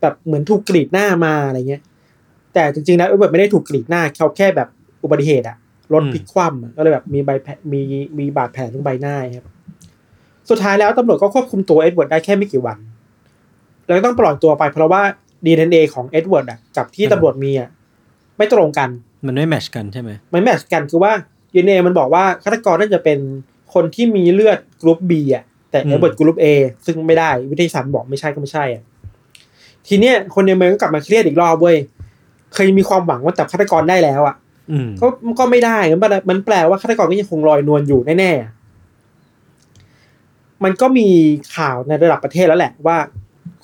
[0.00, 1.82] แบบเหมือนถูกกรีดหน้ามาอะไรเงี้ย
[2.54, 4.68] แต่จริงๆแล้วเอ็ดเวิร์ดไม่ได้ถูกกรีดหน้าเขาแค่แบบ
[5.02, 5.56] อุบัติเหตุอะ
[5.92, 7.80] รถอืมพลิกคว่ำอะก็เลยแบบมีใบแผลมี
[8.18, 9.46] มีบาดแผลตรงใบหน้าครับ
[10.50, 12.78] สุดท้ายแล้วตำรวจก็ควบคุมตัวเอ็ดเวิร์ดได้แค่ไม่กี่วัน
[13.86, 15.02] แล้วก็ต้องปล่อยตัวไปเพราะว่า
[15.44, 17.68] DNA ของเอ็ดเวิร์ดอะกับที่ตำรวจมีอะ
[18.36, 18.88] ไม่ตรงกัน
[19.26, 21.12] มันไม่ match กันใช่ไหมมัน match กันคือว่า
[21.52, 23.18] DNA มันบอกว่าฆาตกรน่าจะเป็น
[23.74, 26.46] คนที่มีเลือดกรุ๊ป B อะแต่อืมเอ็ดเวิร์ดกรุ๊ป A
[26.86, 28.82] ซึ่งไม่ได้วิทยาศาสตร์บอกไม่ใช่ก็ไม่ใช่อะ
[29.88, 31.76] ทีเนี้ยคนในเมืองก็กลับมาเครียดอีกรอบเว้ย
[32.54, 34.36] เคยมีความหวังว่าจับฆาตกรได้แล้วอะ
[34.70, 35.06] อืมก็
[35.38, 38.50] ก็ไม่ได้มันแปลมันแปลว่าฆาตกรก็ยังคงลอยนวลอยู่แน่ๆอะ
[40.64, 41.08] มันก็มี
[41.56, 42.96] ข่าวในระดับประเทศแล้วแหละว่า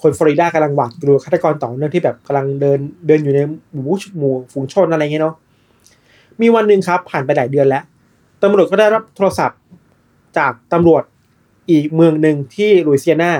[0.03, 3.41] คนฟลอริดากำลังหวาดกลัวฆาตกรต่อเนื่องที่แบบกำลังเดินเดินอยู่ใน
[3.73, 5.35] หมู่หมู่ฝูงชนอะไรเงี้ยเนาะ
[6.41, 7.83] มีวันหนึ่งครับ ผ่านไปหลายเดือนแล้ว
[8.43, 9.61] ตำรวจก็ได้รับโทรศัพท์
[10.39, 11.03] จากตำรวจ
[11.71, 13.33] อีกเมืองหนึ่งที่ลุยเซียนา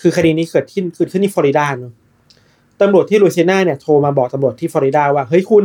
[0.00, 1.92] คือคดีนี้เกิดขึ้นเกิดขึ้นที่ฟลอริดาเนาะ
[2.80, 5.64] ตำรวจที่ลุยเซียนาเนี่ยโทรมาบอกตำรวจที่ฟลอริดาว่าเฮ้ยคุณ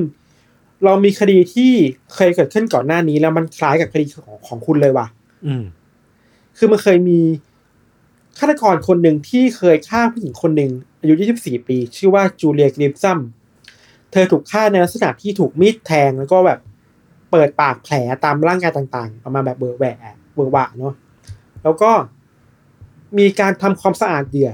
[0.84, 1.72] เรามีคดีที่
[2.16, 5.08] เคยเกิดขึ้นก่อนหน้านี้แล้วมันคล้ายกับคดีของของคุณเลยว่ะ
[5.46, 5.64] อืม
[6.58, 7.20] คือมันเคยมี
[8.39, 13.19] ฆาตกรคนหนึ่งที่เคยฆ่าผู้หญิงคนหนึ่งอายุ 24 ปี ชื่อว่าจูเลียกริมซัม
[14.12, 16.60] เธอถูกฆ่าในลักษณะที่ถูกมีดแทงแล้วก็แบบ
[17.32, 20.93] เปิดปากแผลตามร่างกายต่างๆประมาณแบบเบอร์แหวะเบอร์หวะเนาะ
[21.63, 21.91] แล้วก็
[23.17, 24.52] มีการทำความสะอาดเหยื่อ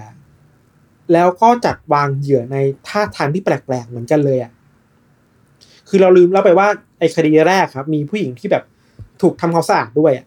[1.13, 4.51] แล้วก็จัดวางเหยื่อในท่าทางที่แปลกๆเหมือนกันเลยอะ่ะ
[5.89, 6.67] คือเราลืมเล่าไปว่า
[6.99, 8.63] ไอ้คดีแรกครับ มีผู้หญิงที่แบบ
[9.21, 10.25] ถูกทำความสะอาดด้วยอะ่ะ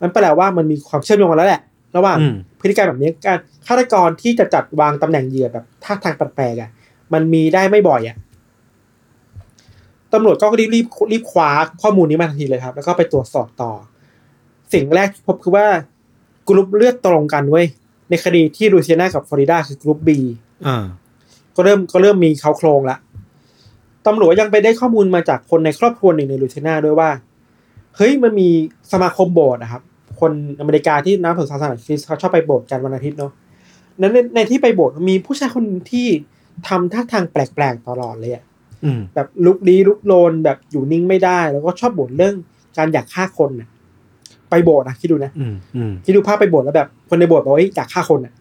[0.00, 1.62] มันแปลว่ามันมีความเชื่อมโยงกันแล้วแหละ
[1.96, 6.70] ระหว่างอืมพฤติกรรมแบบนี้การฆาตกรที่จะจัดวางตำแหน่งเหยื่อแบบท่าทางแปลกๆอะ
[7.12, 8.16] มันมีได้ไม่บ่อยอะ
[10.12, 11.50] ตำรวจก็รีบรีบรีบคว้า
[11.82, 13.72] ข้อมูลนี้มาทันทีเลยครับ แล้วก็ไปตรวจสอบต่อ
[14.72, 15.66] สิ่งแรกที่พบคือว่า
[16.48, 17.66] กรุ๊ปเลือดตรงกันเว้ย
[18.10, 20.18] ในคดีที่หลุยเซียนากับฟลอริดาคือกรุ๊ปบี
[20.66, 20.84] อ่า
[21.56, 22.96] ก็เริ่มก็เริ่มมีเขาโครงละ
[24.06, 27.10] ตำรวจยังไปได้ข้อมูลมาจากคนในครอบครัวหนึ่งในลูเซียนาด้วยว่า
[27.96, 28.48] เฮ้ยมันมี
[28.92, 29.82] สมาคมโบสถ์นะครับ
[30.22, 33.32] คนอเมริกาที่น้ำถึงศาสนาคริสต์เขาชอบไปโบสถ์กันวันอาทิตย์เนาะ
[34.00, 36.06] นั้นในในที่ไปโบสถ์มีผู้ชายคนหนึ่งที่
[36.68, 38.44] ทำท่าทางแปลกๆตลอดเลยอะ
[38.84, 42.34] อืมแบบลุกลี้ลุกโลนแบบอยู่นิ่งไม่ได้ แล้วก็ชอบบ่นเรื่อง
[42.78, 43.68] การอยากฆ่าคนน่ะ
[44.50, 48.32] ไปโบสถ์นะคิดดูนะอืมอืมคิดดูภาพไปโบสถ์แล้วแบบ คนในโบสถ์บอกว่าเฮ้ยอยากฆ่าคนอะ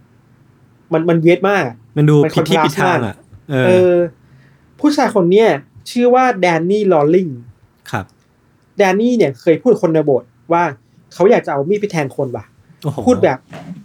[0.93, 3.15] มันมันเวทมากอะมันดูมันผิดที่ contrast ผิดทางอะ
[3.49, 3.95] เอเอออ
[4.79, 5.49] ผู้ชายคนเนี้ย
[5.91, 7.27] ชื่อว่าแดนนี่ลอลลิง
[7.91, 8.05] ครับ
[8.77, 10.63] แดนนี่เนี่ยเคยพูดกับคนในโบสถ์ว่า
[11.13, 12.45] เขาอยากจะเอามีดไปแทงคนว่ะ
[12.83, 13.37] โอ้โหพูดแบบ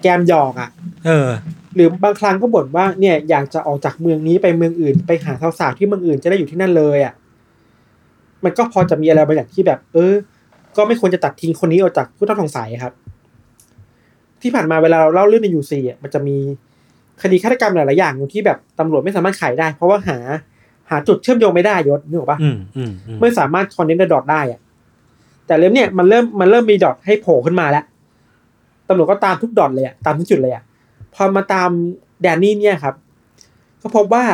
[0.03, 0.71] แกมหยอกอะ
[1.07, 1.29] เออ
[1.75, 7.15] หรือบางครั้งก็บ่นว่าเนี่ยอยากจะออกจากเมืองนี้ไปเมืองอื่น ไปหาสาวๆที่เมืองอื่นจะได้อยู่ที่นั่นเลยอะ
[8.45, 10.15] มันก็พอจะมีอะไรบางอย่างที่แบบ เออ
[10.77, 12.93] ก็ไม่ควรจะตัดทิ้งคนนี้ออกจากผู้ต้องสงสัยครับ
[14.43, 16.37] ที่ผ่านมาเวลาเราเล่าเรื่องในยูซีอะมันจะมี
[17.23, 20.19] คดีฆาตกรรมหลายๆอย่างที่แบบตำรวจไม่สามารถไขได้ เพราะว่าหา
[20.91, 24.61] หาจุดเชื่อมโยงไม่ได้ยศนึกออกปะอืมอืมอืมไม่สามารถคอนเนคเดดอทได้อะ
[25.47, 27.85] แต่เล่มเนี่ยมันเริ่มมันเริ่มมีดอทให้โผล่ขึ้นมาแล้ว
[28.89, 30.63] ตำรวจก็ตามทุกดอทเลยอะตามทุกจุดเลยอะ
[31.15, 31.71] พอมาตาม
[32.23, 32.95] แดนนี่เนี่ยครับ
[33.83, 34.25] ก็พบว่า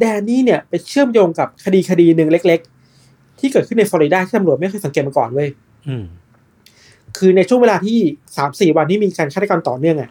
[0.00, 2.60] แดนนี่เนี่ยไปเชื่อมโยงกับคดีคดีหนึ่งเล็ก
[3.00, 5.48] ๆ ที่เกิดขึ้นในฟลอริดาที่ตำรวจไม่เคยสังเกตมาก่อนเว้ย
[5.88, 6.04] อืม
[7.16, 7.98] คือในช่วงเวลาที่
[8.36, 10.10] สามสี่วันที่มีการฆาตกรรมต่อเนื่องอะ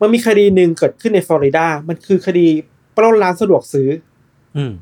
[0.00, 2.46] มันมีคดีหนึ่งเกิดขึ้นในฟลอริดา มันคือคดี
[2.96, 3.88] ปล้นร้านสะดวกซื้อ
[4.56, 4.72] อืม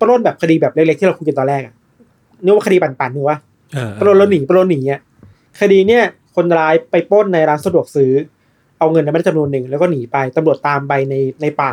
[0.00, 1.74] ปล้นแบบคดีแบบเล็กๆที่เราคุยกันตอนแรกอะ
[2.42, 3.53] นึกว่าคดีปั่นๆนึกว่าเออ
[4.00, 5.00] ปล้นแล้วหนีปล้นหนีอะ
[5.60, 6.04] คดีเนี่ย
[6.36, 8.12] คนร้ายไปปล้นในร้านสะดวกซื้อ
[8.78, 11.72] เอาเงินมาได้จำนวนหนึ่งแล้วก็หนีไปตำรวจตามไปในในป่า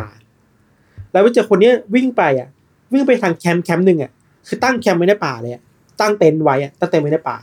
[1.12, 2.48] แล้วไปเจอคนเนี้ยวิ่งไปอะ
[2.92, 4.10] วิ่งไปทางแคมป์แคมป์หนึ่งอะ
[4.46, 5.62] คือตั้งแคมป์ไว้ในป่าเลยอะ
[6.00, 7.36] ตั้งเต็นท์ไว้อะตั้งเต็นท์ไว้ในป่า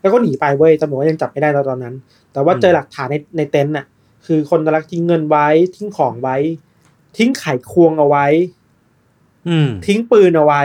[0.00, 1.94] แล้วก็หนีไปเว้ยตำรวจก็ยังจับไม่ได้ตอนนั้น
[2.32, 3.86] แต่ว่าเจอหลักฐานในในเต็นท์อะ
[4.26, 5.46] คือคนร้ายทิ้งเงินไว้
[5.76, 6.36] ทิ้งของไว้
[7.16, 8.26] ทิ้งไขควงเอาไว้
[9.48, 10.62] อืมทิ้งปืนเอาไว้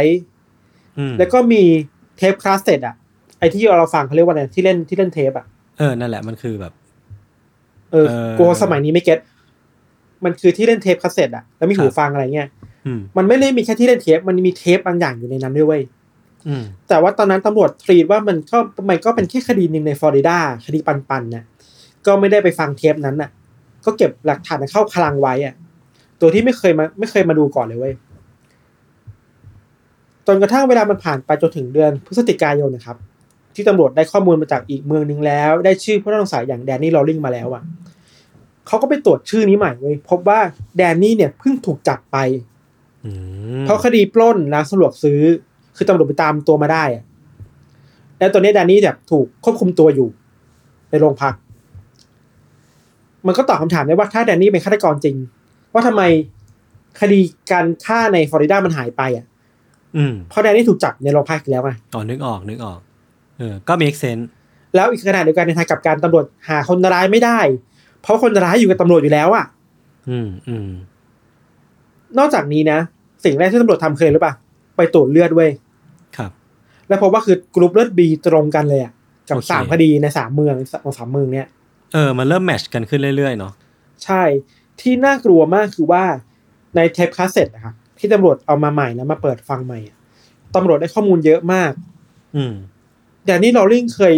[0.98, 1.64] อืมแล้วก็มี
[2.18, 2.96] เทปคาสเซ็ตอะ
[3.40, 5.46] ไอที่เราฟังเขาเรียกว่าอะไรที่เล่นที่เล่นเทปอะ
[5.78, 6.74] เออนั่นแหละมันคือแบบ
[7.92, 9.20] เออเออกลัวสมัยนี้ไม่ get
[10.24, 12.50] มันคือที่เล่นเทปคาสเซ็ตอะแล้วมีครับหูฟังอะไรเงี้ย
[12.86, 15.82] อืมมันไม่ได้มีแค่ที่เล่นเทปมันมีเทปบางอย่างอยู่ในนั้นด้วยเว้ย
[16.48, 18.58] อืมแต่ว่าตอนนั้นตำรวจ treat ว่ามันก็
[18.90, 21.44] มันก็เป็นแค่คดีหนึ่งในฟลอริดาคดีปล้นๆน่ะ
[22.06, 23.30] ก็ไม่ได้ไปฟังเทปนั้นน่ะ
[23.86, 25.54] ก็เก็บหลักฐานเข้าคลังไว้อะ
[26.22, 27.94] โดยที่ไม่เคยมาไม่เคยมาดูก่อนเลยเว้ย
[30.28, 32.98] จนกระทั่งเวลามันผ่านไปจนถึงเดือนพฤศจิกายนนะครับ
[33.56, 37.63] ที่ตำรวจได้ข้อมูลมาจากอีกเมืองหนึ่งแล้ว ได้ชื่อผู้ต้องสงสัยอย่างแดนนี่ โรลลิ่งมาแล้วอะ
[38.68, 40.40] เขาก็ไปตรวจชื่อนี้ใหม่เว้ยพบว่า
[40.78, 42.18] แดนนี่เนี่ยเพิ่งถูกจับไป
[43.06, 43.12] อื
[43.60, 45.22] มเพราะคดีปล้นร้านสะดวกซื้อ
[45.76, 47.04] คือตำรวจไปตามตัวมาได้อะ
[48.20, 50.10] แล้วตัวนี้แดนนี่แบบถูกควบคุมตัวอยู่
[50.90, 51.34] ในโรงพัก
[53.28, 55.16] มันก็ตอบคำถามได้ว่าถ้าแดนนี่เป็นฆาตกรจริง
[55.74, 56.04] ว่าทำไม
[57.00, 57.20] คดี
[57.52, 59.37] การฆ่าในฟลอริดามันหายไปอะอืม
[60.30, 62.80] เพราะแดนนี่ถูกจับในโรงพักอีกแล้วไงอ๋อนึกออกนึกออก
[63.38, 64.26] เออ ก็ make sense
[64.76, 67.39] แล้วอีกขณะเดียวกันในทางกลับกันตำรวจหาคนร้ายไม่ได้
[68.02, 69.45] เพราะคนร้ายอยู่กับตำรวจอยู่แล้วอะ
[70.10, 70.69] อืมอืม
[72.17, 72.80] นอกจากนี้นะ
[73.23, 74.34] สิ่งแรกที่ตำรวจทำคือรู้เปล่า
[74.78, 75.50] ไปตรวจเลือดเว้ย
[76.17, 76.32] ครับ
[76.88, 78.91] แล้วพบว่าคือกรุ๊ปเลือดบีตรงกันเลยอะ
[79.30, 81.47] กับโอเคสามคดีในสามเมืองของสามเมืองเนี้ย
[81.93, 83.54] เออมันเริ่ม match กันขึ้นเรื่อยๆเนาะ
[84.04, 84.23] ใช่
[84.82, 86.04] ที่น่ากลัวมากคือว่า
[86.76, 89.98] ในเทปคาสเซ็ตนะครับ ที่ตำรวจเอามาใหม่แล้วมาเปิดฟังใหม่อะ
[90.56, 91.72] ตำรวจได้ข้อมูลเยอะมาก
[92.36, 92.54] อืม
[93.26, 94.16] แดนนี่ลอริงเคย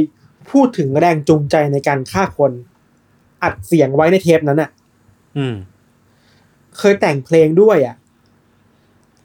[0.51, 2.51] พูดถึงแรงจูงใจในการฆ่าคน
[3.43, 4.69] อัดเสียงไว้ในเทปนั้นอะ
[5.37, 5.55] อืม
[6.77, 7.95] เคยแต่งเพลงด้วยอะ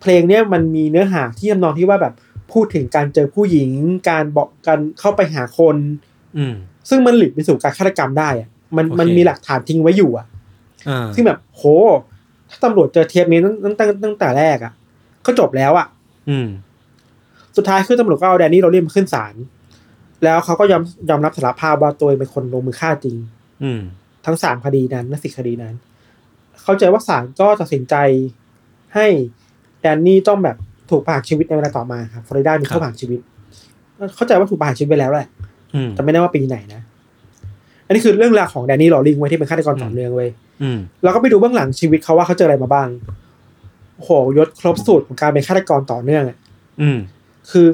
[0.00, 2.14] เพลงเนี้ยมันมีเนื้อหาที่ทำนองที่ว่าแบบ
[2.52, 3.70] พูดถึงการเจอผู้หญิง
[4.10, 5.76] การบอกการเข้าไปหาคน
[6.36, 6.54] อืม
[6.88, 10.26] ซึ่งมันหลีดไปสู่การฆาตกรรมได้อะ มันโอเคมันมีหลักฐานทิ้งไว้อยู่อะ
[10.88, 11.62] อ่าซึ่งแบบโห
[12.54, 14.72] ถ้าตำรวจเจอเทปนี้ตั้งตั้งตั้งตั้งแต่แรกอะ
[15.26, 15.86] ก็จบแล้วอะ
[16.30, 16.48] อืม
[17.56, 19.34] สุดท้ายคือตำรวจก็เอาแดนนี่โรลลินมาขึ้นศาล
[20.24, 23.16] แล้วเขาก็ยอมยอมรับสารภาพว่าตัวเองเป็นคนลงมือฆ่าจริง
[23.62, 23.80] อืม
[24.26, 25.74] ทั้งสามคดีนั้นและสี่คดีนั้น
[26.62, 27.94] เข้าใจว่าศาลก็ตัดสินใจ
[28.94, 29.06] ให้
[29.80, 30.56] แดนนี่ต้องแบบ
[30.90, 33.20] ถูกประหารชีวิตในเวลาต่อมาครับฟลอริดามีโทษประหารชีวิต
[34.16, 35.28] เข้าใจว่าถูกประหารชีวิตไปแล้วแหละ
[35.74, 36.80] อืมแต่ไม่ได้ว่าปีไหนนะ
[37.86, 40.30] อันนี้คือเรื่องราวของแดนนี่ลอริงไว้ยที่เป็นฆาตกรต่อเนื่องเว้ย
[40.62, 42.88] อืมเราก็ไปดูเบื้องหลังชีวิตเขาว่าเขาเจออะไรมาบ้าง
[43.96, 46.38] โอ้โหยศครบสูตรของการเป็นฆาตกรต่อเนื่องอะ
[46.80, 46.98] อืม
[47.50, 47.68] คือ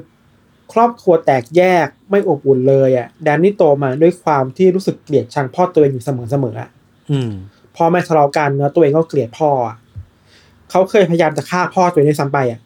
[0.73, 6.69] ครอบครัวแตกแยกไม่อบอุ่นเลยอะแดนนี่โตมาด้วยความที่รู้สึกเกลียดชังพ่อตัวเองอยู่เสมอเสมอๆอะ
[7.11, 7.31] อืม
[7.77, 9.77] พ่อแม่ทะเลาะกันแล้วตัวเองก็เกลียดพ่ออะ
[10.71, 12.61] เขาเคยพยายามจะฆ่าพ่อตัวเองด้วยซ้ำไปอะ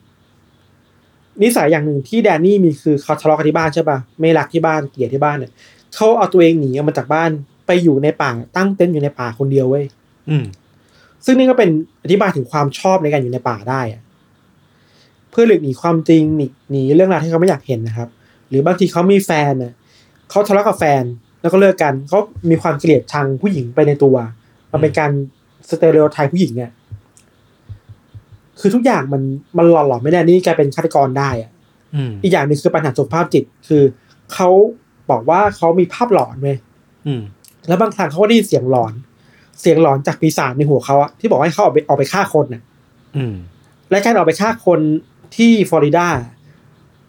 [1.42, 5.52] นิสัยอย่างหนึ่งที่แดนนี่มีคือเขาทะเลาะกันที่บ้านใช่ปะไม่รักที่บ้านเกลียดที่บ้านเนี่ย
[5.94, 7.30] เขาเอาตัวเองหนีออกมาจากบ้าน
[7.66, 9.84] ไปอยู่ในป่าตั้งเต็นท์อยู่ในป่าคนเดียวเว้ย
[10.30, 10.44] อืม
[11.24, 11.70] ซึ่งนี่ก็เป็น
[12.02, 14.02] อธิบายถึงความชอบในการอยู่ในป่าได้อะ
[15.30, 18.08] เพื่อหลีกหนีความจริงหนีหนีเรื่องราวที่เขาไม่อยากเห็นนะครับ
[18.48, 19.72] หรือบางทีเขามีแฟนน่ะ
[20.30, 21.02] เขาทะเลาะกับแฟน
[21.40, 22.18] แล้วก็เลิกกันเขา
[22.50, 24.16] มีความเกลียดชังผู้หญิงไปในตัว
[24.72, 25.10] มันเป็นการ
[25.68, 26.70] สเตอริโอไทป์ผู้หญิงเนี่ย
[28.60, 29.22] คือทุกอย่างมัน
[29.58, 31.50] มันหล่อหลอมไม่ได้นี่กลายเป็นฆาตกรได้อะ
[31.94, 33.82] อืมอีกอย่างหนึ่งคือปัญหาสุขภาพจิต คือ
[34.34, 34.48] เขา
[35.10, 36.56] บอกว่าเขามีภาพหลอนเว้ย
[37.06, 37.22] อืม
[37.68, 38.92] แล้วบางครั้งเขาก็ได้ยินเสียงหลอน
[39.64, 42.62] เสียงหลอนจากปีศาจในหัวเขาอะที่บอกให้เขาออกไปออกไปฆ่าคนน่ะ
[43.16, 43.34] อืม
[43.90, 44.80] และการออกไปฆ่าคน
[45.36, 46.06] ที่ฟลอริดา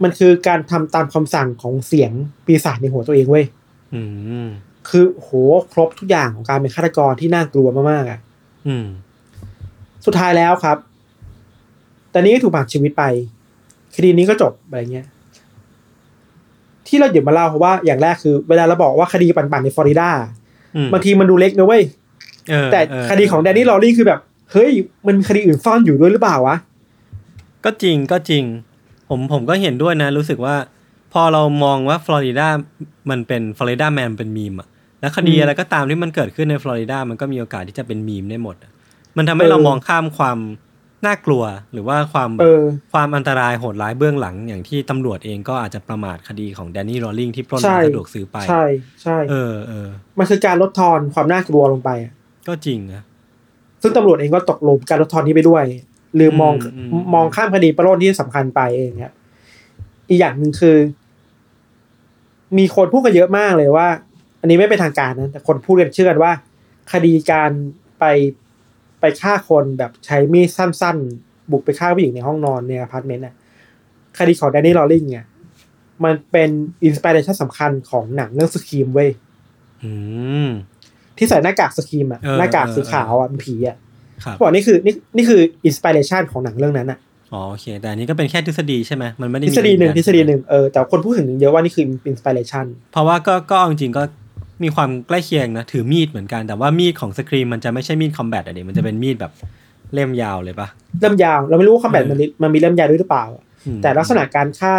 [0.04, 2.12] มันคือการทำตามคำสั่งของเสียง
[2.46, 3.46] ปีศาจในหัวตัวเองเว้ย
[3.94, 4.02] อื
[4.46, 4.48] ม
[4.90, 5.30] คือโห
[5.72, 8.20] ครบทุกอย่างของการเป็นฆาตกรที่น่ากลัวมากๆอะ
[8.68, 8.86] อืม
[10.06, 10.78] สุดท้ายแล้วครับ
[12.12, 13.04] แต่นี้ก็ถูกประหารชีวิตไป
[13.96, 15.08] คดีนี้ก็จบอะไรเงี้ย
[16.88, 20.10] ที่เราหยิบมาเล่าเพราะว่าอย่างแรกคือ เวลาเราบอกว่าคดีปั่นๆในฟลอริดา
[20.76, 22.05] อืมบางทีมันดูเล็กนะเว้ยเออ
[22.72, 24.20] แต่เออคดีของแดนนี่ลอรี่คือแบบ
[24.52, 24.72] เฮ้ย
[25.06, 26.56] มันมีคดีอื่นซ่อนอยู่ด้วยหรือเปล่าวะ
[27.66, 28.44] ก็จริงก็จริง
[29.10, 30.56] ผมผมก็เห็นด้วยนะ รู้สึกว่า
[31.14, 32.48] พอเรามองว่าฟลอริดา
[33.10, 34.68] มันเป็นฟลอริดาแมนเป็นมีมอะ
[35.00, 38.72] แล้วคดีอืมอะไรก็ตามที่มันเกิดขึ้นในฟลอริดามันก็มีโอกาสที่จะเป็นมีมได้หมดอะ
[39.18, 40.38] มันทำให้เออเรามองข้ามความ
[41.06, 42.62] น่ากลัวหรือว่าความเออ
[42.94, 48.64] ความอันตรายโหดร้ายเบื้องหลัง อย่างที่ตำรวจเองก็อาจจะประมาทคดีของแดนนี่โรลลิงที่ปล้นใช่ร้านสะดวกซื้อไป ใช่
[49.04, 49.88] ใช่เออเออ
[50.20, 52.14] มันคือการลดทอนความน่ากลัวลงไปอะ
[52.48, 53.02] ก็จริงนะ
[53.82, 55.64] ซึ่งตำรวจเองก็ตกหลุมการลดทอนนี้ไปด้วย
[56.16, 59.14] หรือมองอืมอืมมองข้ามคดีปล้นที่สำคัญไปเองครับ
[60.10, 60.78] อีกอย่างหนึ่งคือ
[62.58, 63.88] มีคนพูดกันเยอะมากเลยว่า
[64.42, 66.32] อันนี้ไม่เป็นทางการนะแต่คนพูดกันเชื่อกันว่า
[66.92, 67.52] คดีการ
[68.00, 68.06] ไป
[69.00, 73.36] ไปฆ่าคนแบบใช้มีดสั้น ๆ บุกไปฆ่าผู้หญิงในห้องนอนในอพาร์ตเมนต์น่ะ
[74.18, 75.26] คดีของแดนนี่ โรลลิ่งเนี่ย
[76.04, 76.50] มันเป็น
[76.84, 79.10] inspiration สำคัญของหนังเรื่อง Scream เว้ย
[79.84, 79.92] อื
[80.48, 80.50] ม
[81.18, 83.78] ที่ใส่หน้ากาก Scream อะเออหน้ากากเออสีขาวอะเป็นผีอะ
[84.24, 87.00] ครับบอกนี่คือนี่นี่คือ inspiration ของหนังเรื่องนั้นอะ
[87.34, 94.04] อ๋อโอเค แต่อันนี้ก็เป็นแค่ทฤษฎีใช่ไหมมันไม่ได้ยืนยัน มีทฤษฎีหนึ่ง ทฤษฎีหนึ่งเออแต่คนพูดถึงเยอะว่านี่คือ inspirationเพราะว่าก็ก็เอาจริงๆก็
[94.64, 99.32] มีความใกล้เคียงนะถือมีดเหมือนกันแต่ว่ามีดของ Scream มันจะไม่ใช่มีด combat อะแต่มันจะเป็นมีดแบบ
[99.94, 100.68] เล่มยาวเลยปะ
[101.00, 103.26] เล่มยาวเราไม่รู้ว่า combat เออมันมันมีเล่มยาวด้วยหรือเปล่า
[103.66, 104.76] อืมแต่ลักษณะการฆ่า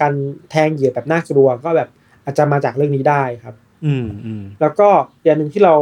[0.00, 0.12] การ
[0.50, 1.88] แทงเหยื่อแบบน่ากลัวก็แบบ
[2.24, 4.88] อาจจะมาจากเรื่องนี้ได้ครับ อืมอืมแล้วก็
[5.24, 5.74] อย่างหนึ่งที่เรา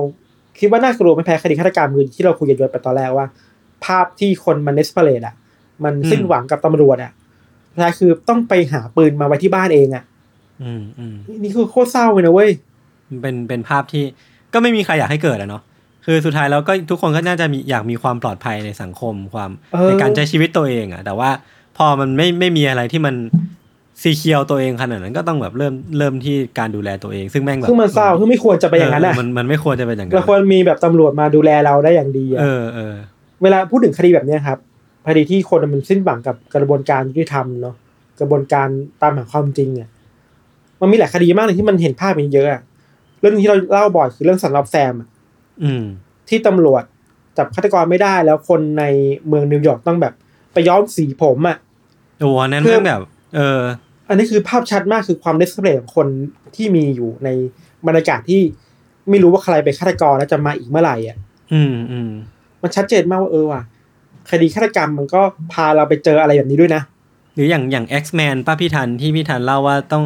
[0.58, 3.26] คิดว่าน่ากลัวไม่แพ้คดีฆาตกรรมคือที่เราคุยกันไปตอนแรกว่า
[3.84, 5.34] ภาพที่คนมัน desperate อะ
[5.84, 7.12] มันสิ้นหวังกับตำรวจอะ
[7.70, 10.04] สุดท้ายคือต้องไปหาปืนมาไว้ที่บ้านเองอะ
[10.62, 12.50] อืมอืมนี่คือโคตรเศร้าเลยนะเว้ย
[13.08, 14.04] มันเป็นเป็นภาพที่
[14.52, 15.62] ก็ไม่มีใครอยากให้เกิดอะเนาะ
[16.06, 21.30] คือสุดท้ายแล้วก็ทุกคนก็น่าจะมีอยากมีความปลอดภัยในสังคมความเออในการใช้ชีวิตตัวเองอะแต่ว่า
[21.76, 23.14] พอมันไม่ไม่มีอะไรที่มัน
[24.02, 32.94] ซีเคียวตัวเองขนาดนั้นก็ต้องแบบเริ่มเริ่มที่การดูแลตัวเองซึ่งแม่งแบบซึ่งมันเศร้าซึ่งไม่ควรจะไปอย่างนั้นอะเมันมันไม่ควรจะเป็นอย่างนั้นเราควรมีแบบตำรวจมาดูแลเราได้อย่างดีอะเออเออ
[33.42, 34.58] เวลาพูดถึงคดีแบบเนี้ยครับ
[35.08, 37.74] คดีที่คนมันสิ้นหวังกับกระบวนการยุติธรรมเนาะ
[38.20, 38.68] กระบวนการ
[39.02, 39.88] ตามหาความจริงอะ
[40.80, 42.60] มันมีหลายคดีมากเลยที่มันเห็นภาพมันเยอะอะ
[43.20, 45.08] เรื่องที่เราเล่าบ่อยคือเรื่องสันลอบแซมอะ
[45.62, 45.84] อืม
[46.28, 46.82] ที่ตำรวจ
[47.36, 48.84] จับฆาตกรไม่ได้แล้วคนใน
[49.28, 50.14] เมืองนิวยอร์กต้องแบบ
[50.52, 51.56] ไปย้อมสีผมอะ
[52.20, 53.02] โอ้อันนั้นเพื่อแม่งแบบ
[53.36, 53.60] เออ
[54.10, 56.06] อันนี้คือภาพชัดมากคือความเดสเพลของคน
[56.56, 57.28] ที่มีอยู่ใน
[57.86, 58.40] บรรยากาศที่
[59.08, 61.16] ไม่รู้ว่าใครเป็นฆาตกรแล้วจะมาอีกเมื่อไหร่อะ
[61.52, 62.10] อืมอืม
[62.62, 63.62] มันชัดเจนมากว่าเออว่ะ
[64.30, 65.20] คดีฆาตกรรมมันก็
[65.52, 66.82] พาเราไปเจออะไรแบบนี้ด้วยนะ
[67.34, 70.04] หรืออย่างอย่าง X-Men ป้าพี่ทันที่พี่ทันเล่าว่าต้อง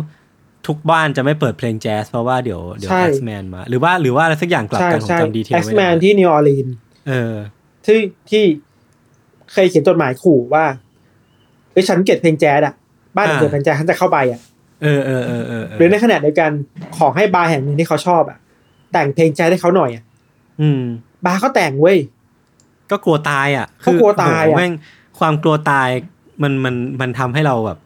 [0.67, 6.67] ทุกบ้านจะไม่เปิดเพลงแจ๊สเพราะว่าเดี๋ยวเดี๋ยวใช่ X-Men มา หรือว่าหรือว่าอะไรสักอย่างกลับใช่กันผมใช่จำดีเทล X ไม่ Man ได้ที่นิวออร์ลีน
[7.09, 7.35] เออ
[7.85, 7.99] ที่
[8.31, 8.45] ที่
[9.53, 10.65] เคยเขียนจดหมายขู่ว่า
[11.73, 12.75] เอ้ยฉันเกลียดเพลงแจ๊สอะ
[13.17, 14.41] บ้านไหนอ่าเกิดเพลงแจ๊สฉันจะเข้าไปอะ
[14.83, 16.51] เออเออเออเออเอหรืออในขณะเดียวกัน
[16.99, 18.39] ขอให้บาร์แห่งหนึ่งที่เขาชอบอะ
[18.93, 20.05] แต่งเพลงแจ๊สให้เขาหน่อยอะ
[20.61, 20.83] อืม
[21.25, 21.99] บาร์เขาแต่งเว้ย
[22.91, 24.73] ก็กลัวตายอะก็กลัวตายอะโหแม่ง
[25.19, 25.89] ความกลัวตาย
[26.43, 27.79] มันมันมันทำให้เราแบบ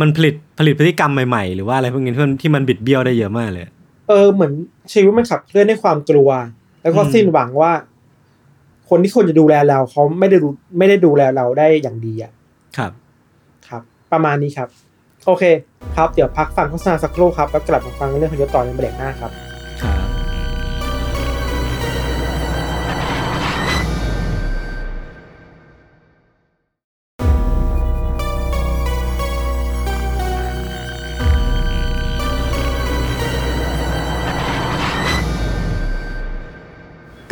[0.00, 3.64] มันผลิตผลิตพฤติกรรมใหม่ๆ หรือว่าอะไรพวกนี้ที่มันที่มันบิดเบี้ยวได้เยอะมากเลย
[4.08, 4.52] เออเหมือน
[4.92, 6.28] ชีวิตมันขับเคลื่อนด้วยความกลัว
[6.82, 7.72] แล้วก็อืมสิ้นหวังว่า
[8.88, 12.32] คนที่ควรจะดูแลเราเขาไม่ได้ดูไม่ได้ดูแลเราได้อย่างดีอะ
[12.76, 13.03] ครับครับ
[14.14, 14.68] ประมาณนี้ครับ
[15.26, 15.44] โอเค
[15.96, 19.30] ครับ เดี๋ยวพักฟังโฆษณาสักครู่ครับ แล้วกลับมาฟังเรื่องของยศต่อในเบรกหน้าครับ
[19.82, 20.08] ครับ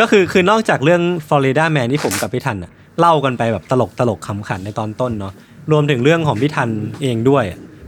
[0.01, 5.33] ก็คือคือนอกจากเรื่องฟลอริดาแมนที่ผมกับพี่ทันอะเล่ากันไปแบบตลกตลกขำขันในตอนต้นเนาะ
[5.70, 6.70] รวมถึงเรื่องของพี่ทัน
[7.03, 7.44] เองด้วย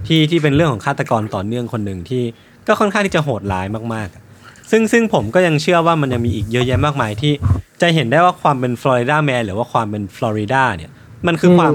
[0.06, 2.22] ที่ที่เป็นเรื่องของฆาตกรต่อเนื่องคนหนึ่งที่
[2.66, 7.32] ก็ค่อนข้างที่จะโหดร้ายมากๆ ซึ่งซึ่งผมก็ยังเชื่อว่ามันยังมีอีกเยอะแยะมากมายที่
[7.80, 10.90] จะเห็นได้ว่าความเป็นฟลอริดาแมนหรือว่าความเป็นฟลอริดาเนี่ย
[11.26, 11.74] มันคือความ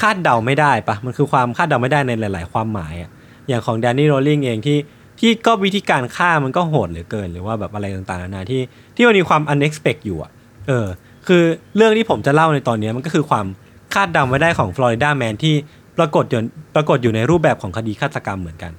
[0.00, 3.10] คาดเดาไม่ได้ปะมันคือความคาดเดาไม่ได้ในหลาย ๆ ความหมายอะ
[3.48, 4.78] อย่างของแดนนี่โรลลิงเองที่
[5.20, 8.62] ที่ก็วิธีการฆ่ามันก็โหดเหลือเกิน หรือว่าแบบอะไรต่างๆนานาที่
[8.96, 10.30] ที่มันมีความ unexpected อยู่อะ
[10.68, 10.86] เออ
[11.26, 11.42] คือ
[11.76, 13.46] เรื่องที่ผมจะเล่าในตอนนี้มันก็คือความ
[13.94, 15.54] คาดเดาไม่ได้ของฟลอริดาแมนที่
[15.98, 16.40] ปรากฏอยู่
[16.74, 18.72] ปรากฏอยู่ในรูปแบบของคดีฆาตกรรมเหมือนกัน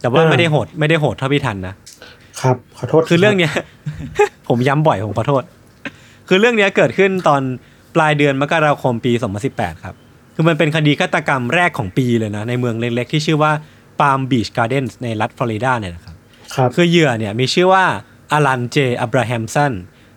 [0.00, 1.74] แต่ว่าอ่าไม่ได้โหดไม่ได้โหดเท่าพี่ทันนะ
[2.42, 3.52] ครับขอโทษคือเรื่องเนี้ย
[4.48, 5.42] ผมย้ำบ่อยผมขอโทษ
[6.28, 7.42] คือเรื่องเนี้ยเกิดขึ้นตอน
[7.94, 9.12] ปลายเดือนมกราคมปี
[9.48, 9.94] 2018 ครับ
[10.34, 13.52] คือมันเป็นคดีฆาตกรรมแรกของปีเลยนะ ในเมืองเล็กๆ ที่ชื่อว่า
[14.00, 16.16] ปาล์มบีชการ์เดนในรัฐฟลอริดาเนี่ยนะครับ
[16.54, 17.84] ครับ คือเหยื่อเนี่ยมีชื่อว่า
[18.32, 19.72] อลันเจอับราฮัมสัน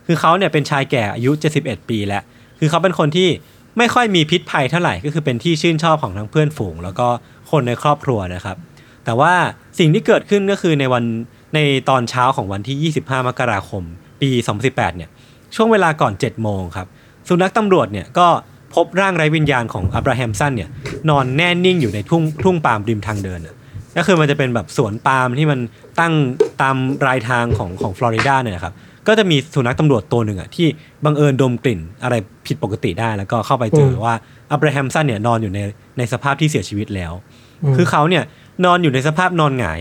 [0.06, 2.22] คือเขาเนี่ยเป็นชายแก่อายุ 71 ปีแล้ว
[2.58, 3.28] คือเขาเป็นคนที่
[3.78, 7.08] ไม่ค่อยมีพิษภัยเท่าไหร่ก็คือเป็นที่ชื่นชอบของทั้งเพื่อนฝูง แล้วก็
[7.50, 8.56] คนในครอบครัวนะครับ
[9.04, 9.32] แต่ว่า
[9.78, 11.04] สิ่งที่เกิดขึ้นก็คือในวัน
[11.54, 11.58] ใน
[11.88, 13.82] ตอนเช้าของวันที่ 25 มกราคม
[14.20, 14.30] ปี
[14.64, 15.10] 2018 เนี่ย
[15.54, 16.86] ช่วงเวลาก่อน 7 โมงครับ
[17.28, 18.28] สุนัขตำรวจเนี่ยก็
[18.74, 20.70] พบร่างไร้วิญญาณของอับราฮัมสันเนี่ย
[21.10, 23.54] นอนแน่นิ่งอยู่ในทุ่งทุ่งปาล์มริมทางเดินอะ
[23.96, 25.60] ก็คือมันจะเป็นแบบสวนปาล์มที่มัน
[26.00, 26.14] ตั้ง
[26.62, 28.74] ตามรายทางของของฟลอริดาเนี่ยครับ
[29.08, 30.66] ก็จะมีสุนัขตำรวจตัวหนึ่งอะที่
[31.04, 32.14] บังเอิญดมกลิ่นอะไร
[32.46, 34.14] ผิดปกติได้ แล้วก็เข้าไปเจอว่า
[34.50, 35.58] อับราฮัมสันเนี่ยนอนอยู่ใน
[35.98, 37.12] ในสภาพที่เสียชีวิตแล้ว
[37.64, 38.24] อืมคือเขาเนี่ย
[38.64, 39.80] นอนอยู่ในสภาพนอนหงาย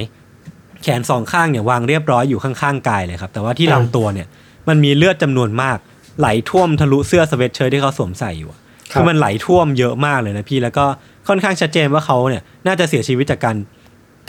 [0.84, 4.28] แขนสองข้างเนี่ยวางเรียบร้อยอยู่ข้างๆกายเลยครับ แต่ว่าที่ลำตัวเนี่ย
[4.68, 5.78] มันมีเลือดจำนวนมาก
[6.20, 8.60] ไหลท่วมทะลุเสื้อสเวตเชิ้ตที่เขาสวมใส่อยู่อะ
[8.92, 10.86] ครับคือมันไหลท่วมเยอะมากเลยนะพี่แล้วก็
[11.28, 13.56] ค่อนข้างชัดเจนว่าเขาเนี่ยน่าจะเสียชีวิตจากการ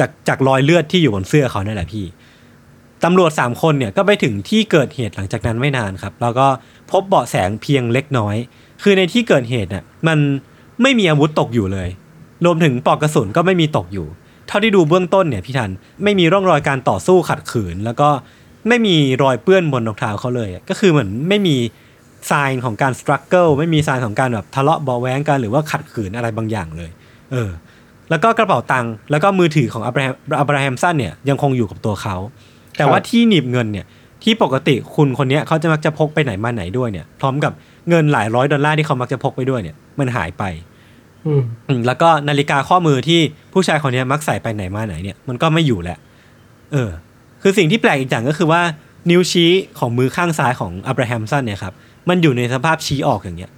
[0.00, 2.04] จากจากรอยเลือดที่อยู่บนเสื้อเขานั่นแหละพี่
[3.06, 6.46] ตำรวจสามคนเนี่ยก็ไปถึงที่เกิดเหตุหลังจากนั้นไม่นานครับ แล้วก็
[6.90, 8.36] พบเบาะแสงเพียงเล็กน้อย
[8.82, 10.18] คือในที่เกิดเหตุเนี่ยมัน
[10.82, 11.88] ไม่มีอาวุธตกอยู่เลย
[12.44, 14.06] รวมถึงปลอกกระสุนก็ไม่มีตกอยู่
[14.46, 15.70] เท่าที่ดูเบื้องต้นเนี่ยพี่ทัน
[16.02, 18.08] ไม่มีร่องรอยการต่อสู้ขัดขืน แล้วก็
[18.68, 21.56] ไม่มีรอยเปื้อนบนรองเท้าเขาเลย ก็คือเหมือนไม่มี
[22.30, 26.90] ทรายของการส t รั g เกิลไม่มีทรายของการแบบทะเลาะเบาแว้งกันหรือว่าขัดขืนอะไรบางอย่างเลย
[27.32, 27.50] เออ
[28.10, 32.16] แล้วก็กระเป๋าตังค์แล้วก็มือถือของอับราฮัมอับราฮัมสันเนี่ยยังคงอยู่กับตัวเขา
[32.76, 33.86] แต่ว่าที่หนีบเงินเนี่ย
[34.22, 37.52] ที่ปกติคุณคนเนี้ยเขาจะมักจะพกไปไหนมาไหนด้วยเนี่ย พร้อมกับ
[37.88, 40.44] เงินหลายร้อยดอลลาร์ที่เขามักจะพกไปด้วยเนี่ยมันหายไป
[41.26, 43.20] อืมอืมแล้วก็นาฬิกาข้อมือที่
[43.52, 45.98] ผู้ชายคนเนี้ยมักใส่ไปไหนมาไหนเนี่ยมันก็ไม่อยู่แล้ว
[46.72, 46.90] เออ
[47.42, 48.62] คือสิ่งที่แปลกอีกอย่างก็คือว่า
[49.10, 51.74] นิ้วชี้ของมือข้างซ้ายของอับราฮัมสันเนี่ยครับ
[52.08, 53.50] มันอยู่ในสภาพชี้ออกอย่างเงี้ย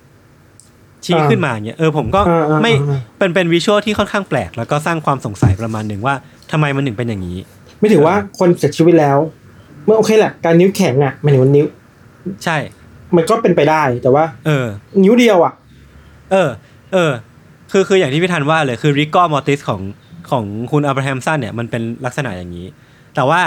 [1.04, 6.14] ชี้อ่าขึ้นมาอย่างเงี้ยเออผมก็อ่าอ่าไม่อ่าเป็นเป็นวิชวลที่ค่อนข้างแปลก แล้วก็สร้างความสงสัยประมาณหนึ่งว่า
[6.50, 7.38] ทำไมมันถึงเป็นอย่างนี้
[7.78, 9.18] ไม่ถือว่าคนเสียชีวิตแล้ว
[9.84, 11.66] เมื่อโอเคแหละการนิ้วแข็งอะหมันถึงว่านิ้ว
[12.44, 12.56] ใช่
[13.16, 14.66] มันก็เป็นไปได้แต่ว่า เออ
[15.04, 15.52] นิ้วเดียวอะ
[16.32, 16.48] เออ
[16.92, 17.12] เออ
[17.72, 19.80] คือคืออย่างที่พี่ธันว่าเลยคือริกอมอติสของ
[20.30, 22.66] ของคุณอับราฮัมสันเนี่ยมันเป็นลักษณะอย่างนี้
[23.14, 23.40] แต่ว่า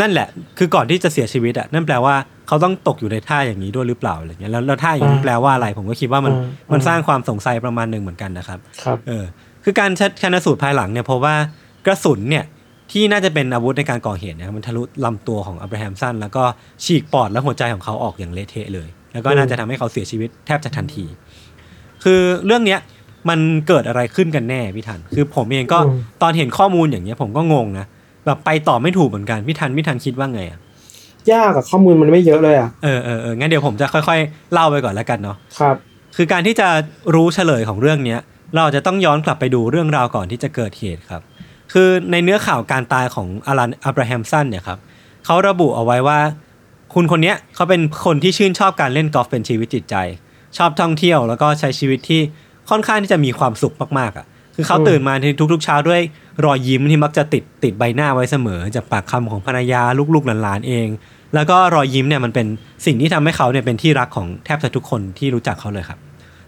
[0.00, 2.14] นั่นแหละ คือก่อนที่จะเสียชีวิตอะนั่นแปลว่า
[2.46, 9.24] เขาต้องตกอยู่ในท่าอย่างนี้ด้วยหรือเปล่าอะไรเงี้ยแล้วแล้วท่าอย่างนี้อ่าแปลว่าอะไรผมก็คิดว่ามันอ่ามัมันสร้างความสงสัยประมาณหนึ่งเหมือนกันนะครับครับเออ
[9.64, 11.34] คือการชชันสูตรภายหลังเนี่ยเพราะว่า
[11.86, 12.44] กระสุนเนี่ย
[12.92, 16.42] ที่น่าจะเป็นอาวุธในการก่อเหตุเนี่ยมันทะลุลำตัวของอับราฮัมสันแล้วก็
[16.84, 21.04] ฉีกปอดและหัวใจของเขาออกอย่างเละเทะเลย แล้วก็น่าจะทำให้เขาเสียชีวิตแทบจะทันที
[22.04, 22.80] คือเรื่องเนี้ย
[23.28, 27.86] มันเกิดอะไรขึ้นกันแน่พี่ทัน คือผมเองก็อืมตอนเห็นข้อมูลอย่างเงี้ยผมก็งงนะ
[28.26, 30.58] แบบไปต่อไม่ถูกเหมือนกันพี่ทันพี่ทันคิดว่าไงอะ
[31.32, 35.76] ยากกับข้อมูลมันไม่เยอะเลยอะเออเออเอองั้นเดี๋ยวผมจะค่อยๆ เล่าไปก่อนแล้วกันเนาะครับ
[36.16, 36.68] คือการที่จะ
[37.14, 38.20] รู้เฉลยของเรื่องเนี้ย
[38.56, 41.22] เราจะต้องย้อนกลับไปดูเรื่องราวก่อนที่จะเกิดเหตุครับ
[41.72, 44.78] คือในเนื้อข่าวการตายของอลันอับราฮัมสันเนี่ยครับ
[45.26, 46.18] เขาระบุเอาไว้ว่า
[46.94, 49.96] คุณคนเนี้ยเขาเป็นคนที่ชื่นชอบการเล่นกอล์ฟเป็นชีวิตจิตใจ
[50.58, 52.20] ชอบท่องเที่ยวแล้วก็ใช้ชีวิตที่
[52.70, 56.00] ค่อนข้างที่จะมีความสุขมากๆอะ คือเขาตื่นมาในทุกๆเช้าด้วย
[56.44, 59.82] รอยยิ้มที่มักจะติดติดใบหน้าไว้เสมอ จากปากคำของภรรยา
[60.14, 60.88] ลูกๆหลานๆเอง
[61.34, 62.46] แล้วก็รอยยิ้มเนี่ยมันเป็น
[62.86, 65.98] สิ่งที่ทำให้เขาเนี่ยเป็นที่รักของแทบจะทุกคนที่รู้จักเขาเลยครับ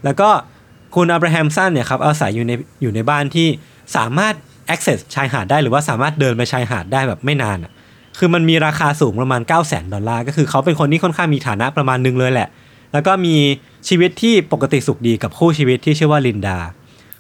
[0.05, 0.29] แล้วก็
[0.95, 2.53] คุณอับราฮัมสันเนี่ยครับอาศัยอยู่ใน
[2.83, 3.49] อยู่ในบ้านที่
[3.97, 4.35] สามารถ
[4.75, 7.73] access ชายหาดได้หรือว่าสามารถเดินไปชายหาดได้แบบไม่นานอะ
[8.19, 12.49] คือมันมีราคาสูงประมาณ 9 0 0 0 0 0ดอลลาร์ก็คือเขาเป็นคนที่ค่อนข้างมีฐานะประมาณหนึงเลยแหละ
[12.93, 13.37] แล้วก็มี
[13.89, 16.59] ชีวิตที่ปกติสุขดีกับคู่ชีวิตที่ชื่อว่าลินดา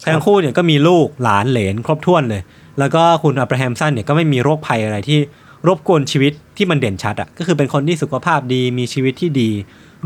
[0.07, 2.43] ทั้งคู่เนี่ยก็มีลูกหลานเหลนครบถ้วนเลย
[2.79, 5.19] แล้วก็คุณอับราฮัมสันเนี่ยก็ไม่มีโรคภัยอะไรที่
[5.69, 9.51] รบกวนชีวิตที่มันเด่นชัดอะก็คือเป็นคนที่สุขภาพดีมีชีวิตที่ดี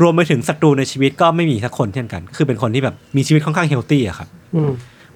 [0.01, 4.61] รวมไปถึงศัตรูในชีวิตก็ไม่มีสักคนเช่นกัน คือเป็นคนที่แบบมีชีวิตค่อนข้างเฮลตี้อะครับอื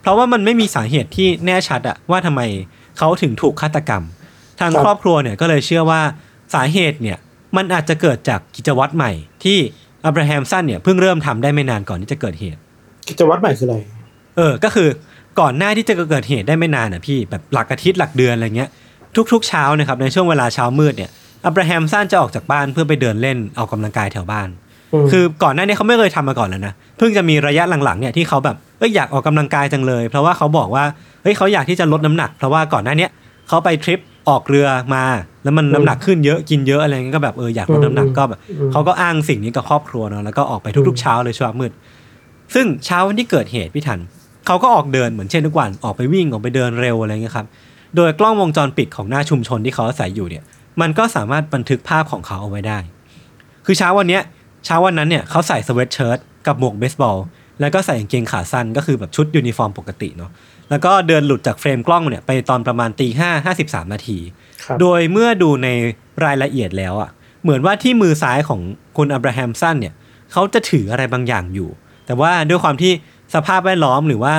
[0.02, 2.42] เพราะว่ามันไม่มีสาเหตุที่แน่ชัดอะว่าทำไม
[2.98, 4.04] เขาถึงถูกฆาตกรรม
[4.60, 6.02] ทางครับครอบครัวเนี่ยก็เลยเชื่อว่า
[6.54, 7.18] สาเหตุเนี่ย
[7.56, 9.12] มันอาจจะเกิดจากกิจวัตรใหม่
[9.44, 9.58] ที่
[10.06, 12.60] อับราฮัมสันเนี่ยเพิ่งเริ่มทำได้ไม่นานก่อนที่จะเกิดเหตุ
[13.08, 13.78] กิจวัตรใหม่คืออะไร
[14.38, 14.90] เออ ก็คือ
[15.40, 18.70] ก่อนหน้าที่จะเกิดเหตุได้ไม่นานอะพี่แบบหลักอาทิตย์หลักเดือนอะไรเงี้ย
[19.32, 21.10] ทุกๆเช้านะครับในช่วงเวลาเช้ามืดเนี่ย
[21.46, 24.50] อับราฮัมสันจะออกจากบ้านเพื่อไปเดินเล่นออกกำลังกายแถวบ้าน
[25.04, 30.84] มคือก่อนหน้านี้เขาไม่เคยทำมาก่อนแล้วนะเพิ่งจะมีระยะหลังๆเนี่ยที่เขาแบบ เอ้ยอยากออกกำลังกายจังเลย เพราะว่าเขาบอกว่า
[31.24, 33.12] เฮ้ยเขาอยากที่จะลดน้ำหนัก เพราะว่าก่อนหน้าเนี้ย
[33.48, 35.04] เขาไปทริปออกเรือมา
[35.44, 38.40] แล้วมันน้ำหนักขึ้นเยอะกินเยอะอะไรเงี้ยก็แบบเอออยากลดน้ำหนักก็แบบ
[38.72, 41.72] เขาก็อ้างสิ่งนี้กับครอบครัวเนาะแล้วก็ออกไปทุกๆเช้าเลยช่วงมืด
[42.54, 44.00] ซึ่งเช้าวันที่เกิดเหตุพี่ทัน
[44.48, 47.48] เขาก็ออกเดินเหมือนเช่นทุกวันออกไปวิ่งออกไปเดินเร็วอะไรเงี้ยครับ
[47.96, 50.44] โดยกล้องวงจรปิดของหน้าชุมชนที่เขาอาศัยอยู่เนี่ย
[50.82, 52.78] มันก็สามารถบันทึกภาพของเขาเอาไว้ได้
[53.66, 54.22] คือเช้าวันเนี้ย
[54.66, 56.18] เช้าวันนั้นเนี่ยเขาใส่ sweatshirt
[56.48, 57.18] กับหมวกเบสบอล
[57.62, 60.32] แล้วก็ใส่กางเกงขาสั้นก็คือแบบชุดยูนิฟอร์มปกติเนาะ
[60.70, 64.18] แล้วก็เดินหลุดจากเฟรมกล้องเนี่ยไปตอนประมาณตีห้าห้าสิบสามนาที
[64.64, 65.68] ครับโดยเมื่อดูใน
[66.26, 67.10] รายละเอียดแล้วอะ
[67.44, 68.62] เหมือนว่าที่มือซ้ายของ
[68.98, 69.94] คุณอับราฮัมสันเนี่ย
[70.32, 71.70] เขาจะถืออะไรบางอย่างอยู่
[72.06, 72.92] แต่ว่าด้วยความที่
[73.36, 74.34] สภาพแวดล้อมหรือว่า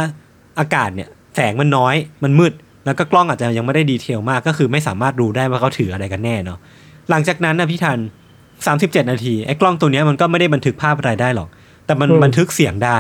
[0.58, 2.52] อากาศเนี่ยแสงมันน้อยมันมืด
[2.84, 6.58] แล้วก็กล้องอาจจะยังไม่ได้ดีเทลมากก็คือไม่สามารถรู้ได้ว่าเขาถืออะไรกันแน่เนาะ
[7.10, 7.98] หลังจากนั้นนะพี่ทัน
[8.54, 11.48] 37 นาทีไอ้กล้องตัวเนี้ยมันก็ไม่ได้บันทึกภาพอะไรได้หรอก
[11.92, 12.98] แต่มันอืมบันทึกเสียงได้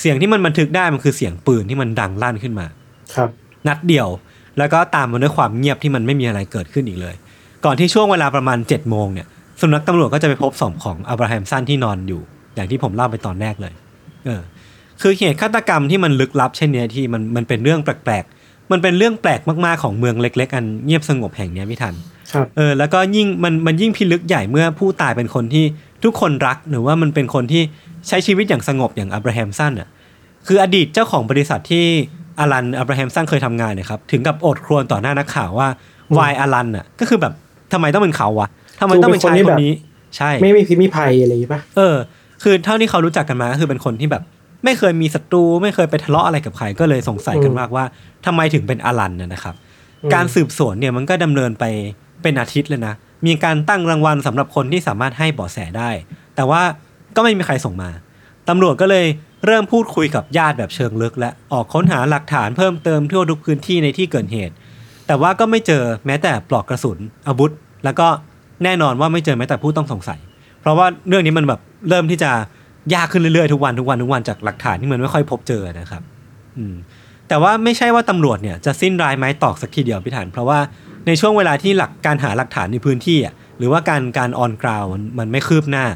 [0.00, 2.66] เสียงที่มันบันทึกได้มันคือเสียงปืนที่มันดังลั่นขึ้นมา
[3.14, 3.28] ครับ
[3.66, 4.08] นัดเดียว
[4.58, 7.14] แล้วก็ตามมาด้วยความเงียบที่มันไม่มีอะไรเกิดขึ้นอีกเลย
[7.64, 9.26] ก่อนที่ช่วงเวลาประมาณ7จ็ดโมงเนี่ย
[9.60, 12.20] สุนัขตำรวจก็จะไปพบศพของอับราฮัมสันที่นอนอยู่
[12.54, 13.72] อย่างที่ผมเล่าไปตอนแรกเลย
[14.26, 14.42] เออ
[15.00, 21.94] คือเหตุฆาตกรรมที่มันลึกลับเช่นเนี้ยที่มันมันเป็นเรื่องแปลกๆ มันเป็นเรื่องแปลกมากๆของเมืองเล็ก ๆ อันเงียบสงบแห่งเนี้ยพี่ทัน
[22.32, 25.64] ครับ เออ แล้วก็ยิ่งมันมันยิ่งพิลึกใหญ่เมื่อผู้ตายเป็นคนที่
[26.04, 27.62] ทุกคนรักหรือว่ามันเป็นคนที่
[28.08, 29.88] ใช้ชีวิตอย่างสงบอย่างอับราฮัมสันอะ
[30.46, 31.84] คืออดีตเจ้าของบริษัทที่
[32.38, 35.68] อลันอับราฮัมสันเคยทำงานเนี่ยครับถึงกับอดครวญต่อหน้านักข่าวว่า
[36.18, 37.32] วายอลันอะก็คือแบบ
[37.72, 38.48] ทำไมต้องเป็นเขาวะ
[38.80, 39.72] ทำไมต้องเป็นชายคนนี้
[40.16, 41.96] ใช่ ไม่มีพิษมีภัยอะไรอย่างงี้ปะเออ
[42.42, 44.22] คือเท่าที่เขารู้จักกันมาก็คือเป็นคนที่แบบ
[44.64, 47.84] ไม่เคยมีศัตรูไม่เคยไปทะเลาะอะไรกับใครก็เลยสงสัยกันมากว่า
[48.26, 49.54] ทำไมถึงเป็นอลันน่ะนะครับ
[50.14, 51.64] การสืบสวนเนี่ยมันก็ดำเนินไป
[52.22, 52.94] เป็นอาทิตย์เลยนะ
[53.26, 55.90] มีการตั้งรางวัลสำหรับคนที่สามารถให้เบาะแสได้
[56.36, 56.62] แต่ว่า
[57.16, 57.90] ก็ไม่มีใครส่งมา
[58.48, 59.06] ตำรวจก็เลย
[59.46, 64.54] เริ่มพูดคุยกับญาติแบบเชิงลึก และออกค้นหาหลักฐานเพิ่มเติมทั่วทุกพื้นที่ในที่เกิดเหตุ
[65.06, 66.98] แต่ว่าก็ไม่เจอแม้แต่ปลอกกระสุน
[67.28, 67.50] อาวุธ
[67.84, 68.08] แล้วก็
[68.64, 70.20] แน่นอนว่าไม่เจอแม้แต่ผู้ต้องสงสัย
[70.60, 72.30] เพราะว่าเรื่องนี้มันแบบเริ่มที่จะ
[72.94, 76.02] ยากขึ้นเรื่อยๆทุกวันทุกวันทุกวันจากหลักฐานที่มันไม่ค่อยพบเจอนะครับ
[76.58, 76.74] อืม
[77.28, 80.58] แต่ว่าไม่ใช่ว่าตำรวจเนี่ยจะสิ้นรายไม้ตอกสักทีเดียวพี่ฐานเพราะว่า
[81.06, 85.86] ในช่วงเวลาที่หลักการหาหลักฐานในพื้นที่อะหรือว่าการการออนกราวมันมันไม่คืบหน้า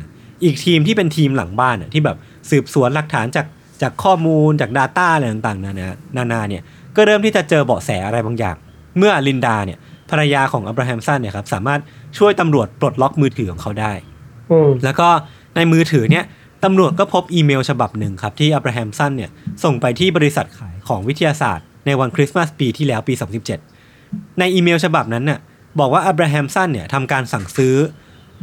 [0.44, 2.16] อีกทีมที่เป็นทีมหลังบ้านอะที่แบบ
[2.50, 3.46] สืบสวนหลักฐานจาก
[3.82, 6.62] จากข้อมูลจาก Data อะไรต่างๆนานานานาเนี่ย
[6.96, 8.56] ก็เริ่มที่จะเจอเบาะแสอะไรบางอย่าง
[8.98, 9.78] เมื่อลินดาเนี่ย
[10.11, 11.80] ภรรยาของอับราฮัมสันเนี่ยครับสามารถ
[12.18, 13.92] ช่วยตำรวจปลดล็อกมือถือของเขาได้
[14.50, 15.08] อืมแล้วก็
[15.56, 16.24] ในมือถือเนี่ย
[16.64, 19.30] ตำรวจก็พบอีเมลฉบับหนึ่งครับที่อับราฮัมสันเนี่ย
[19.64, 23.69] ส่งไปที่บริษัทขายของวิทยาศาสตร์ในวันคริสต์มาสปีที่แล้วปี 2017
[24.38, 25.38] ในอีเมลฉบับนั้นน่ะ
[25.80, 27.74] บอกว่าอับราฮัมสันเนี่ยทำการสั่งซื้อ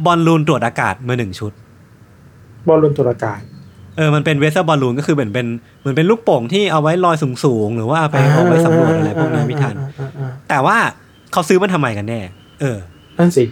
[0.04, 1.52] บอลลูนตรวจอากาศมาหนึ่งชุด
[2.68, 3.40] บอลลูนตรวจอากาศ
[3.96, 5.46] เออมันเป็น weather balloon ก็คือเหมือนเป็น
[5.80, 10.76] เหมือนเป็นลูกโป่งที่เอาไว้ลอยสูงๆ หรือว่าเอาไปเอาไว้สำรวจอะไรพวกนี้ไม่ทันอ่าอ่าแต่ว่า
[11.32, 12.20] เขาซื้อมันทำไมกันแน่
[12.60, 12.78] เออ
[13.18, 13.44] นั่นสิ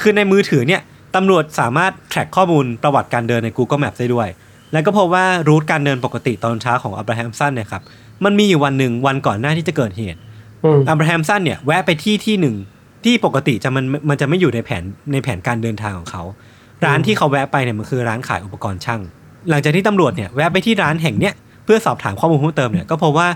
[0.00, 0.80] คือในมือถือเนี่ย
[1.16, 4.28] ตำรวจสามารถแทร็กข้อมูลประวัติการเดินใน Google Map ได้ด้วย
[4.72, 7.82] แล้วก็พบว่ารูทการเดินปกติตอนเช้าของอับราฮัมสันเนี่ยครับ
[8.24, 10.20] มันมีอยู่วันหนึ่งวันก่อนหน้าที่จะเกิดเหตุ
[10.66, 12.56] อืมอับราฮัมสันเนี่ยแวะไปที่ที่หนึ่ง
[13.04, 16.22] ที่ปกติจะมันมันจะไม่อยู่ในแผนในแผนการเดินทางของเขา
[16.84, 19.00] ร้านที่เขาแวะไปเนี่ยมันคือร้านขายอุปกรณ์ช่าง
[19.50, 23.28] หลังจากที่ตำรวจเนี่ยแวะไปที่ร้านแห่งเนี้ยเพื่อสอบถามข้อมูลเพิ่มเติมเนี่ยก็พบว่า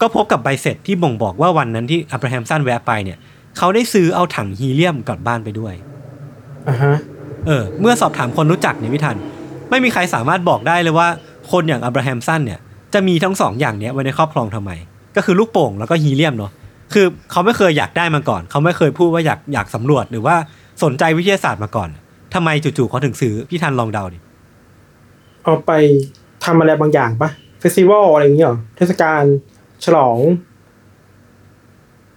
[0.00, 3.18] ก็พบกับใบเสร็จที่บ่งบอกว่าวันนั้นที่อับราฮัมสันแวะไปเนี่ย
[3.58, 5.74] เขาได้ซื้อเอาถังฮีเลียมกลับบ้านไปด้วย
[6.68, 6.96] อ่าฮะ
[7.46, 9.16] เออเมื่อสอบถามคนรู้จักเนี่ยพี่ทัน
[9.70, 11.08] ไม่มีใครสามารถบอกได้เลยว่า
[11.50, 12.58] คนอย่างอับราฮัมสันเนี่ย
[12.94, 14.70] จะมีทั้งสองอย่างเนี้ยไว้ในครอบครองทำไม
[15.16, 16.52] ก็คือลูกโป่งแล้วก็ฮีเลียมเนาะ
[16.92, 20.36] คือเขาไม่เคยอยากได้มาก่อน เขาไม่เคยพูดว่าอยากอยากสำรวจหรือว่า
[20.82, 21.88] สนใจวิทยาศาสตร์มาก่อน
[22.34, 24.18] ทำไมจู่ๆเขาถึงซื้อพี่ทันลองเดาดิ
[25.44, 25.72] เอาไป
[26.44, 27.30] ทำอะไรบางอย่างปะ
[27.60, 29.22] เฟสติวัลอะไรอย่างเงี้ยหรอเทศกาล
[29.84, 30.18] ฉลอง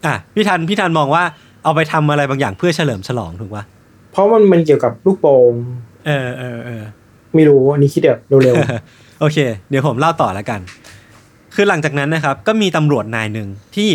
[0.06, 1.24] อะพี่ทันพี่ทันมองว่า
[1.64, 3.64] เอาไปทำอะไรบางอย่างเพื่อเฉลิมฉลองถูกปะ
[4.12, 5.52] เพราะมันมันเกี่ยวกับลูกโป่ง
[6.08, 6.84] เออเออเออ
[7.36, 8.56] ไม่รู้อันนี้คิดแบบเร็ว
[9.20, 9.38] โอเค
[9.70, 10.60] เดี๋ยวผมเล่าต่อแล้วกัน
[11.56, 13.90] คือหลังจากนั้นนะครับ ก็มีตำรวจนายหนึ่งที่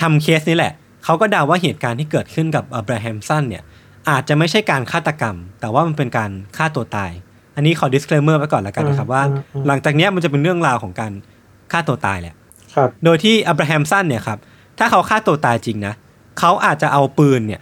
[0.00, 0.72] ทำเคสนี้แหละ
[1.04, 3.62] เขาก็เดาว่าเหตุการณ์ที่เกิดขึ้นกับอับราฮัมสันเนี่ย
[4.10, 7.10] อาจจะไม่ใช่การฆาตกรรม แต่ว่ามันเป็นการฆ่าตัวตาย
[7.56, 9.22] อันนี้ขอ disclaimer ไว้ก่อนแล้วกันนะครับว่า
[9.66, 11.12] หลังจากเนี้ยมันจะเป็นเรื่องราวของการ
[11.72, 14.38] ฆ่าตัวตายแหละๆครับโดยที่อับราฮัมสันเนี่ยครับ
[14.78, 15.94] ถ้าเขาฆ่าตัวตายจริงนะ
[16.38, 17.60] เขาอาจจะเอาปืนเนี่ย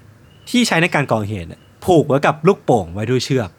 [0.51, 3.51] ที่ใช้ในการก่อเหตุเนี่ยผูกไว้กับลูกโป่งไว้ด้วยเชือก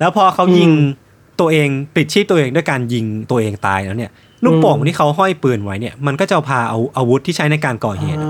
[0.00, 1.02] แล้วพอเขายิงอืม
[1.40, 4.10] ตัวเองปลิดชีพตัวเองด้วยการยิงตัวเองตายแล้วเนี่ย
[4.44, 8.28] ลูกโป่งอืมที่เขาห้อยปืนไว้เนี่ย มันก็จะพาเอาอาวุธที่ใช้ในการก่อเหตุอะ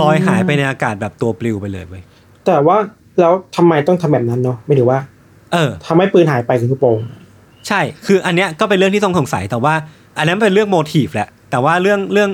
[0.00, 2.02] ลอยหายไปในอากาศแบบตัวปลิวไปเลยเว้ย
[2.46, 2.76] แต่ว่า
[3.20, 4.98] แล้วทำไมต้องทำแบบนั้นเนาะไม่ถือว่า
[5.52, 6.98] เออทำให้ปืนหายไปคือลูกโป่ง
[7.68, 9.74] ใช่ คืออันเนี้ยก็เป็นเรื่องที่ต้องสงสัยแต่ว่า
[10.18, 12.30] อันนั้นเป็นเรื่องโมทีฟแหละ แต่ว่าเรื่องเรื่อง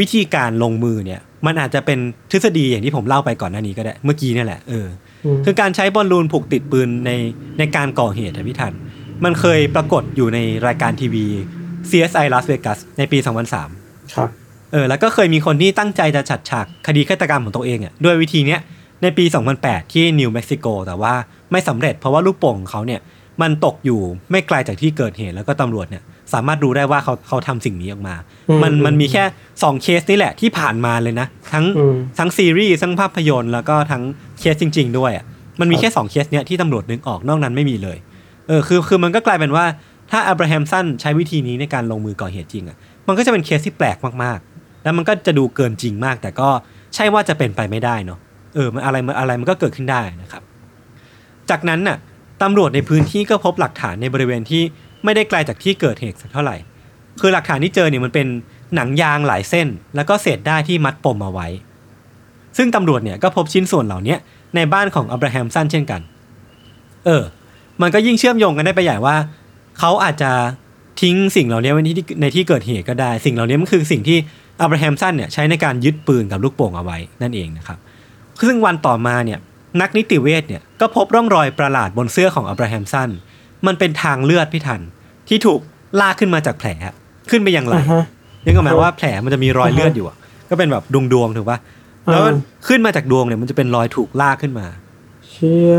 [0.00, 1.98] วิธีการลงมือเนี่ย มันอาจจะเป็น
[2.30, 4.86] ทฤษฎีอย่างที่ผมเล่าไปก่อนหน้านี้ก็ได้ เมื่อกี้เนี่ยแหละเออ
[5.36, 7.10] มคือการใช้บอลลูนผูกติดปืนใน
[7.58, 8.72] ในการก่อเหตุอะพี่ทัน
[9.24, 11.26] มันเคยปรากฏอยู่ในรายการทีวี
[11.90, 13.18] CSI Las Vegas ในปี
[13.66, 14.30] 2003 ครับ
[14.72, 18.60] เออ แล้วก็เคยมีคนที่ตั้งใจจะฉัดฉากคดีฆาตกรรมของตัวเองอะด้วยวิธีเนี้ย
[19.02, 19.24] ในปี
[19.58, 21.14] 2008 ที่นิวเม็กซิโกแต่ว่า
[21.52, 23.00] ไม่สำเร็จเพราะว่าลูกโป่งของเขาเนี่ย
[23.42, 28.14] มันตกอยู่ไม่ไกลจากที่เกิดเหตุแล้วก็ตำรวจเนี่ยสามารถรู้ได้ว่าเขาเขาทำสิ่งนี้ออกมา
[28.48, 29.24] อืมมันมันมีแค่
[29.54, 34.02] 2 เคสนี่แหละที่ผ่านมาเลยนะ ทั้งอืมทั้งซีรีส์ทั้งภาพยนตร์แล้วก็ทั้ง
[34.40, 35.24] เคสจริง ๆ ด้วยอะ
[35.60, 37.98] มันมีแค่ 2 เคสเนี้ยที่ตำรวจนึกออกนอกนั้นไม่มีเลย
[38.48, 39.64] เออคือคือมันก็กลายเป็นว่า
[40.10, 42.76] ถ้าอับราฮัมสันใช้วิธีนี้ในการลงมือก่อเหตุจริงอะ
[43.06, 46.48] มันก็จะเป็นเคสที่แปลกมากๆ แล้วมันก็จะดูเกินจริงมาก แต่ก็
[46.94, 48.18] ใช่ว่าจะเป็นไปไม่ได้เนาะ
[48.54, 50.42] เออมันอะไรมันอะไรมันก็เกิดขึ้นได้นะครับ
[51.50, 51.96] จากนั้นน่ะ
[52.42, 54.62] ตำรวจในพื้นที่ก็พบหลักฐานในบริเวณที่
[55.04, 56.56] ไม่ได้ไกลจากที่เกิดเหตุสักเท่าไหร่
[57.20, 58.26] คือหลักฐานที่เจอเนี่ยมันเป็น
[58.74, 61.48] หนังยางหลายเส้น แล้วก็เศษด้ายที่มัดปมเอาไว้
[62.56, 64.16] ซึ่งตำรวจเนี่ยก็พบชิ้นส่วนเหล่านี้
[64.56, 66.00] ในบ้านของอับราฮัมสันเช่นกัน
[67.04, 67.22] เออ
[67.82, 69.16] มันก็ยิ่งเชื่อมโยงกันได้ไปใหญ่ว่า
[69.80, 70.32] เขาอาจจะ
[71.02, 74.18] ทิ้งสิ่งเหล่านี้ไว้ในที่ในที่เกิดเหตุก็ได้ สิ่งเหล่านี้มันคือสิ่งที่
[74.60, 77.78] อับราฮัมสันเนี่ยใช้ในการยึดปืนกับลูกโป่งเอาไว้นั่นเองนะครับ
[78.48, 79.38] ซึ่งวันต่อมาเนี่ย
[79.80, 83.10] นักนิติเวชเนี่ยก็พบร่องรอยประหลาดบนเสื้อของอับราฮัมสัน
[83.66, 84.80] มันเป็นทางเลือดพี่ทัน
[85.28, 85.60] ที่ถูก
[86.00, 86.68] ลากขึ้นมาจากแผล
[87.30, 88.04] ขึ้นไปยังไหลอ่าฮะ
[88.46, 90.16] ยังก็หมายว่าแผลมันจะมีรอยเลือดอยู่อะ
[90.50, 91.58] ก็เป็นแบบดวงดวงๆถูกปะ
[92.10, 92.32] แล้วอ่า
[92.68, 94.66] ขึ้นมาจากดวงเนี่ยมันจะเป็นรอยถูกลากขึ้นมา
[95.30, 95.76] เชี่ย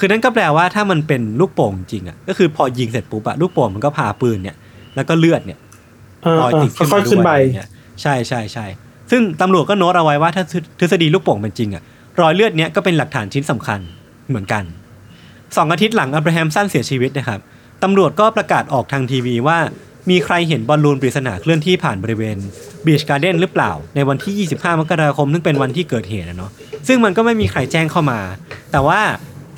[0.00, 4.56] คือนั่นก็แปลว่าถ้ามันเป็นลูกโป่งจริงอะก็คือพอยิงเสร็จปุ๊บอะลูกโป่งมันก็พาปืนเนี่ย
[4.96, 5.58] แล้วก็เลือดเนี่ย
[6.24, 7.68] อ่าลอยอ่าติดขึ้นค่มาอยๆด้ขึ้นวยไปอะไรเงี้ย
[8.02, 8.66] ใช่ใช่ใช่
[9.10, 10.44] ซึ่งตำรวจก็โน้ตเอาไว้ว่าถ้า
[10.80, 11.82] ทฤษฎีลูกโป่งเป็นจริงอะ
[12.20, 13.80] รอยเลือดเนี้ยก็เป็นหลักฐานชิ้นสำคัญ
[14.28, 14.64] เหมือนกัน
[15.56, 17.40] สองอาทิตย์หลังอับราฮัมสันเสียชีวิตนะครับ
[17.82, 19.58] ตำรวจก็ประกาศออกทางทีวีว่า
[20.10, 22.36] มีใครเห็นบอลลูนปริศนาเคลื่อนที่ผ่านบริเวณ
[22.84, 26.50] บีชการ์เด้นหรือเปล่า ในวันที่ 25 มกราคม ซึ่งเป็นวันที่เกิดเหตุนะเนาะ
[26.88, 28.20] ซึ่งมันก็ไม่มีใครแจ้งเข้ามา
[28.72, 29.00] แต่ว่า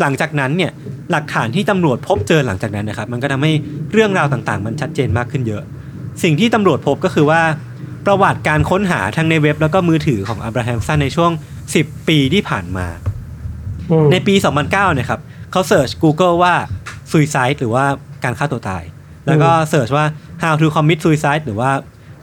[0.02, 0.72] หลังจากนั้นเนี่ย
[1.10, 3.52] หลักฐานที่ตำรวจพบเจอหลังจากนั้นนะครับ มันก็ทำให้
[3.92, 5.62] เรื่องราวต่างๆ มันชัดเจนมากขึ้นเยอะ
[6.22, 7.42] สิ่งที่ตำรวจพบก็คือว่า
[8.06, 11.30] ประวัติการค้นหาทั้งในเว็บแล้วก็มือถือของอับราฮัมสันในช่วง
[11.70, 12.86] 10 ปีที่ผ่านมา
[13.90, 14.34] อืมในปี
[14.66, 15.20] 2009นะครับ
[15.52, 16.54] เขาเสิร์ช Google ว่า
[17.12, 17.84] suicide หรือว่า
[18.24, 18.82] การฆ่าตัวตาย
[19.26, 20.04] แล้วก็เสิร์ชว่า
[20.42, 21.70] how to commit suicide หรือว่า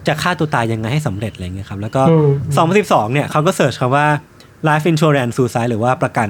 [0.07, 2.27] จะฆ่าตัวตายยังไงให้สำเร็จอะไรเงี้ยครับแล้วก็อืม
[2.73, 4.07] 2012เนี่ยเขาก็เสิร์ชคำว่า
[4.67, 6.29] life insurance suicide หรือว่าประกัน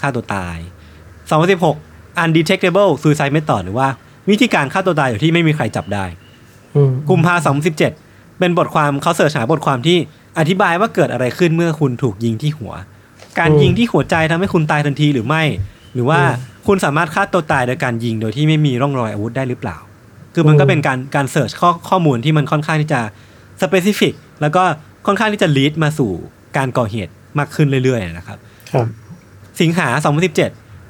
[0.00, 0.56] ฆ่าตัวตาย
[1.30, 3.88] 2016 undetectable suicide method หรือว่า
[4.30, 6.04] วิธีการฆ่าตัวตายอยู่ที่ไม่มีใครจับได้
[6.76, 7.34] อืมกุมภา
[7.82, 9.98] 2017เป็นบทความเขาเสิร์ชหาบทความที่
[10.38, 12.72] อธิบายว่าเกิดอะไรขึ้นเมื่อคุณถูกยิงที่หัว
[13.38, 15.42] การยิงที่หัวใจทำให้คุณตายทันทีหรือไม่
[15.94, 16.20] หรือว่า
[16.66, 19.76] คุณสามารถฆ่าตัวตายโดยการยิงโดยที่ไม่มีร่องรอยอาวุธได้หรือเปล่า
[20.34, 23.00] คือมันก็เป็นการการเสิร์ชข้อข้อมูลที่มันค่อนข้างที่จะ
[23.60, 24.62] specific แล้วก็
[25.06, 26.10] ค่อนข้างที่จะ lead มาสู่
[26.56, 28.38] การก่อเหตุมากขึ้นเรื่อยๆนะครับ
[28.72, 28.86] ครับ
[29.60, 30.38] สิงหา2017เ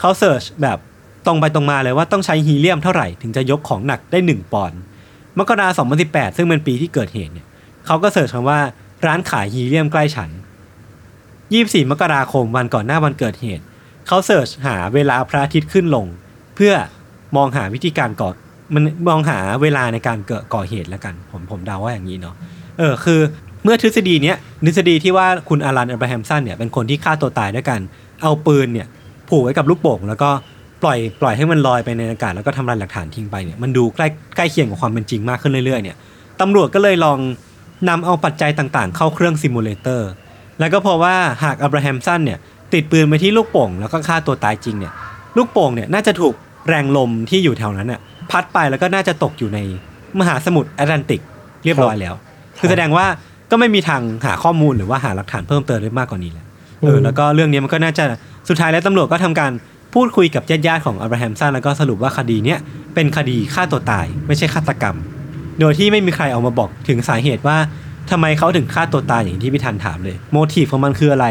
[0.03, 0.79] ขา search แบบ
[1.27, 4.79] ตรงไปตรงมาเลยว่าต้องใช้ฮีเลียมเท่าไหร่ถึงจะยกของหนักได้ 1 ปอนด์
[5.39, 7.47] มกราคม2018ซึ่งเป็นปีที่เกิดเหตุเนี่ย
[7.87, 8.61] เขาก็ search คำว่า
[9.07, 10.31] ร้านขายฮีเลียมใกล้ฉัน
[11.11, 13.65] 24มกราคมวันก่อนหน้าวันเกิดเหตุ
[14.07, 16.07] เขา search หาเวลาพระอาทิตย์ขึ้นลง
[16.57, 16.73] เพื่อ
[17.37, 18.31] มองหาวิธีการก่อ
[18.75, 22.35] มันมองหาเวลาในการเกิดก่อเหตุแล้วกัน ผมผมเดาว่าอย่างนี้เนาะ
[22.79, 23.21] เออคือ
[23.65, 27.81] เมื่อทฤษฎีเนี้ยทฤษฎีที่ว่าคุณอารันอับราฮัมสันเนี่ยเป็นคนที่ฆ่าตัวตายด้วยการ
[28.23, 28.87] เอาปืนเนี่ย
[29.31, 30.31] ผูกไว้กับลูกโป่งแล้วก็
[30.83, 34.07] ปล่อยปล่อยให้มันลอยไปในอากาศแล้วก็ทำลายหลักฐานทิ้งไปเนี่ยมันดูใกล้
[34.37, 35.97] ใกล้เคียงกับความเป็นจริงมากขึ้นเรื่อยๆเนี่ย
[36.41, 37.19] ตำรวจก็เลยลอง
[37.89, 40.11] นำเอาปัจจัยต่างๆ เข้าเครื่อง simulator
[40.59, 42.39] แล้วก็พบว่าหากอับราฮัมสันเนี่ย
[42.73, 44.93] ติดปืนไปที่ลูกโป่งแล้วก็ฆ่าตัวตายจริงเนี่ย
[45.37, 46.35] ลูกโป่งเนี่ยน่าจะถูก
[46.69, 48.01] แรงลมที่อยู่แถวนั้นน่ะ
[48.31, 49.59] พัดไปแล้วก็น่าจะตกอยู่ใน
[50.19, 51.21] มหาสมุทรแอตแลนติก
[51.65, 52.15] เรียบร้อยแล้ว
[52.59, 53.07] คือแสดงว่า
[53.51, 56.47] ก็ไม่มีทางหาข้อมูลหรือว่าหาหลักฐานเพิ่มเติมได้มากกว่านี้แล้ว
[56.81, 58.05] เอออืมแล้วก็เรื่องนี้มันก็น่าจะ
[58.51, 59.53] สุดท้ายแล้วตำรวจก็ทำการ
[59.95, 62.59] พูดคุยกับญาติๆของอับราฮัมสันแล้วก็สรุปว่าคดีเนี้ย
[62.95, 64.97] เป็นคดีฆ่าตัวตายไม่ใช่ฆาตกรรม
[65.61, 67.57] โดยที่ไม่มีใครออกมาบอกถึงสาเหตุว่า
[68.11, 71.27] ทำไมเขาถึงฆ่าตัวตายอย่างที่พี่ทันถามเลยโมทีฟของมันคืออะไร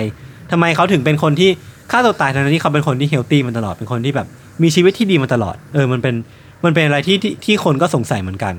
[0.52, 1.50] ทำไมเขาถึงเป็นคนที่
[1.92, 4.28] ฆ่าตัวตายทั้งที่เขาเป็นคนที่เฮลตี้มันตลอดเป็นคนที่แบบ
[4.64, 6.16] มีชีวิตที่ดีมาตลอด เออมันเป็น
[6.66, 8.54] มันเป็นอะไรที่ที่ที่คนก็สงสัยเหมือนกัน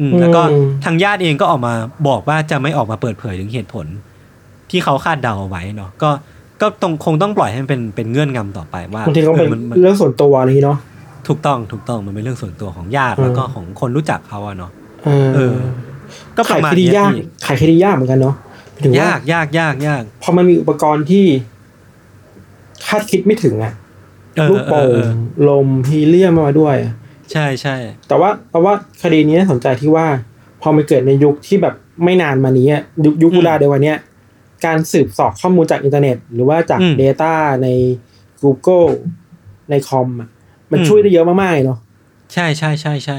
[0.00, 1.74] อืมแล้วก็อืมทางญาติเองก็ออกมา
[2.08, 3.86] บอกว่าจะไม่ออกมาเปิดเผยถึงเหตุผล
[4.70, 6.10] ที่เขาคาดเดาเอาไว้เนาะก็
[6.62, 10.78] ก็ต้องคงต้องปล่อยให้มันเป็นเป็นเงื่อนงำต่อไปว่าบางทีก็เป็นออมันมันเรื่องส่วนตัวอะไรอย่างงี้เนาะ
[11.28, 14.70] ถูกต้องถูกต้องมันเป็นเรื่องส่วนตัวของญาติอืมแล้วก็ของคนรู้จักเขาอะเนาะ
[15.04, 15.54] เออเออ
[16.36, 18.34] ก็ปขายระมาณคดีเนี้ยยากพี่ไขคดียากเหมือนกันเนาะ
[18.70, 21.24] หมายถึงว่ายากยากยากยากพอมันมีอุปกรณ์ที่
[22.86, 23.72] คาดคิดไม่ถึงอะ
[24.36, 26.92] เออลูกเอโป่อเองเอาลมฮีเลียมมาด้วยอะ
[27.32, 27.76] ใช่ใช่
[28.08, 30.06] แต่ว่าแต่ว่าคดีนี้น่าสนใจที่ว่า
[30.62, 33.98] พอมันเกิดในยุคที่แบบไม่นานมานี้อะยุคยุคเวลาเดียวกันเนี้ย
[34.66, 37.32] การสืบสอบข้อมูลจากอินเทอร์เน็ต หรือว่าจาก Data
[37.62, 37.68] ใน
[38.42, 38.88] Google
[39.70, 40.28] ในคอมอะ
[40.72, 41.78] มันช่วยได้เยอะมากๆเลยเนาะ
[42.32, 43.18] ใช่ใช่ใช่ใช่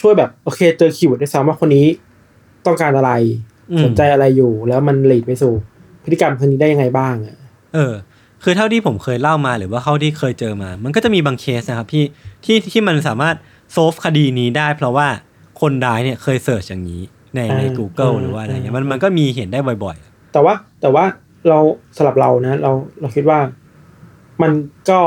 [0.00, 1.86] ช่วยแบบโอเคเจอ keyword ได้ซ้ำว่าคนนี้
[2.66, 3.12] ต้องการอะไร
[3.70, 5.52] อืมสนใจอะไรอยู่ แล้วมัน lead ไปสู่
[6.04, 7.36] พฤติกรรมคนนี้ได้ยังไงบ้างอะ
[7.74, 7.92] เออ
[8.42, 12.04] คือเท่าที่ผมเคยเล่ามาหรือว่าเท่าที่เคยเจอมา มันก็จะมีบางเคสนะครับที่
[12.44, 13.36] ที่ที่มันสามารถ
[13.72, 15.08] solve คดีนี้ได้ เพราะว่า
[15.60, 17.02] คนร้ายเนี่ยเคย search อย่างนี้
[17.34, 19.96] ในใน Google หรือว่าอะไรเงี้ยมันมันก็มีเห็นได้บ่อย
[20.32, 21.04] แต่ว่าแต่ว่า
[21.48, 21.58] เรา
[21.96, 23.38] สำหรับเรานะ เราเราคิดว่า
[24.42, 24.52] มัน
[24.90, 25.00] ก็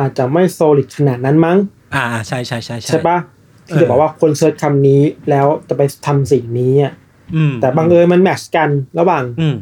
[0.00, 3.18] อาจจะไม่ solid ขนาดนั้นมั้งๆอ่าใช่ใช่ใช่ใช่ปะ
[3.66, 6.92] ที่เออจะบอกว่าคน search คำนี้แล้วจะไปทำสิ่งนี้อะ
[7.36, 9.56] อืมแต่บังเอิญมัน match กันระหว่างอืม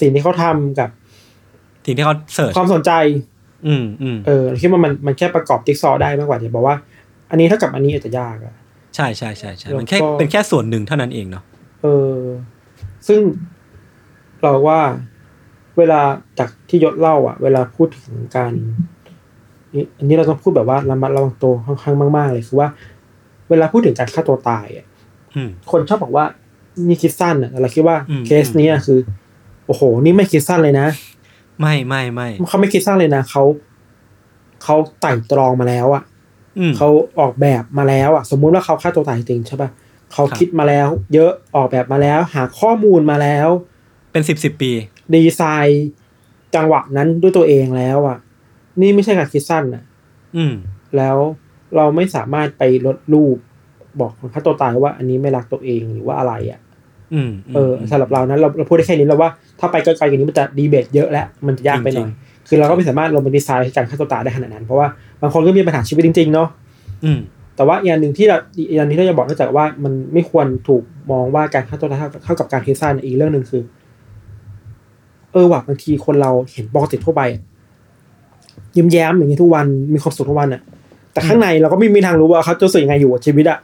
[0.00, 0.88] สิ่งที่เขาทำกับ
[1.86, 2.92] สิ่งที่เขา search ความสนใจ
[3.66, 6.76] อืมอืมเออเราคิดว่ามันมันแค่ประกอบจิ๊กซอว์ได้มากกว่าจะบอกว่า
[7.30, 8.54] อันนี้เท่ากับอันนี้อาจจะยากอะ
[8.96, 11.44] ใช่ใช่ใช่ใช่แล้วมันแค่ก็เป็นแค่ส่วนหนึ่งเท่านั้นเองเนาะ
[11.82, 11.86] เอ
[12.16, 12.18] อ
[13.08, 13.20] ซึ่ง
[14.42, 14.80] เราว่า
[15.78, 16.00] เวลา
[16.38, 18.52] จากที่ยศเล่า อะ เวลาพูดถึงการ
[19.74, 22.68] นี่อันนี้เราต้องพูดแบบว่าระมัดระวังตัวค่อนข้างมากๆเลยคือว่า
[23.50, 24.86] เวลาพูดถึงการฆ่าตัวตายอะ
[25.36, 26.24] อืมคนชอบบอกว่า
[26.88, 28.98] นี่คิดสั้นอะแต่เราคิดว่าอืมเคสเนี้ยคือ
[29.66, 30.86] โอ้โห นี่ไม่คิดสั้นเลยนะ
[31.60, 33.42] ไม่ไม่ไม่เขาไม่คิดสั้นเลยนะเขา
[34.62, 36.07] เขาไต่ตรองมาแล้วอะอืม
[36.76, 36.88] เขา
[37.20, 39.70] ออกแบบมาแล้วอะ สมมุติว่าเขาฆ่าตัวตายจริงใช่ป่ะ
[40.12, 43.48] เขาครับคิดมาแล้ว เยอะออกแบบมาแล้ว หาข้อมูลมาแล้ว
[44.12, 44.72] เป็นสิบสิบปี
[45.14, 45.88] ดีไซน์
[46.54, 48.18] จังหวะนั้นด้วยตัวเองแล้วอะ
[48.80, 49.82] นี่ไม่ใช่การคิดสั้นอะ
[50.36, 50.54] อืม
[50.96, 51.16] แล้ว
[51.76, 53.36] เราไม่สามารถไปลดรูป
[54.00, 56.60] บอกคนฆ่าตัวตายว่าอันนี้ไม่รักตัวเองหรือว่าอะไรอะ
[57.14, 59.30] อืมเออสำหรับเรานั้นเราเราพูดได้แค่นี้แล้วว่า
[59.60, 62.10] ถ้าไปไกลๆกว่านี้มันจะดีเบตเยอะแล้วมันจะยากไปหน่อย
[62.48, 64.86] คือเราก็ไม่สามารถลงไปดีไซน์การฆ่าตัวตายได้ขนาดนั้น เพราะว่า
[65.22, 66.48] บางคนก็มีปัญหาชีวิตจริงๆเนาะ
[67.04, 67.18] อืม
[67.56, 73.62] แต่ว่าอีกอย่างหนึ่งที่เราอีกอย่างหนึงที่เราจะบอกนอกจากว่ามันไม่ควรถูกมองว่าการฆ่าตัวตายเท่ากับการคิดสั้นอีกเรื่องหนึ่งคือ
[75.32, 77.42] เออว่ะบางทีคนเราเห็นปกติทั่วไปอะ
[78.76, 80.62] ยิ้มแย้มอย่างนี้ทุกวันมีความสุขทุกวันอะ
[81.12, 83.58] แต่ข้างในเราก็ไม่มีทางรู้ว่าเขาจะรู้สึกยังไงอยู่กับชีวิตอะ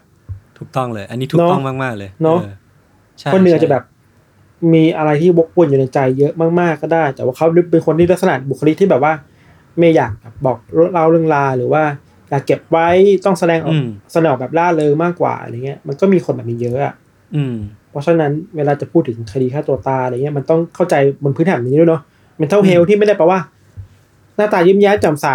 [0.59, 2.55] ถูกต้องเลย อันนี้ถูกเนอะต้องมากๆเลยเนอะออ
[3.18, 3.85] ใช่คนหนึ่งอาจใช่จะแบบ
[4.73, 9.12] มีอะไรที่วกวนอยู่ในใจเยอะมากๆก็ได้ แต่ว่าเขาเป็นคนที่ลักษณะบุคลิกที่แบบว่า
[9.79, 10.57] ไม่อยากแบบบอก
[10.93, 11.83] เล่าเรื่องราวหรือว่า
[12.31, 12.89] อยากเก็บไว้
[13.25, 16.95] ต้องแสดงออกอืมแสดงออกแบบล่าเริงมากกว่าอะไรเงี้ย มันก็มีคนแบบนี้เยอะอะ
[17.37, 17.57] อืม
[17.91, 20.95] เพราะฉะนั้นเวลาจะพูดถึงคดีฆ่าตัวตายอะไรเงี้ยมันต้องเข้าใจ
[21.25, 22.01] บนพื้นฐานนี้ด้วยเนาะ
[22.41, 23.41] mental health ที่ไม่ได้แปลว่า
[24.37, 25.27] หน้าตายิ้มแย้มแจ่มใส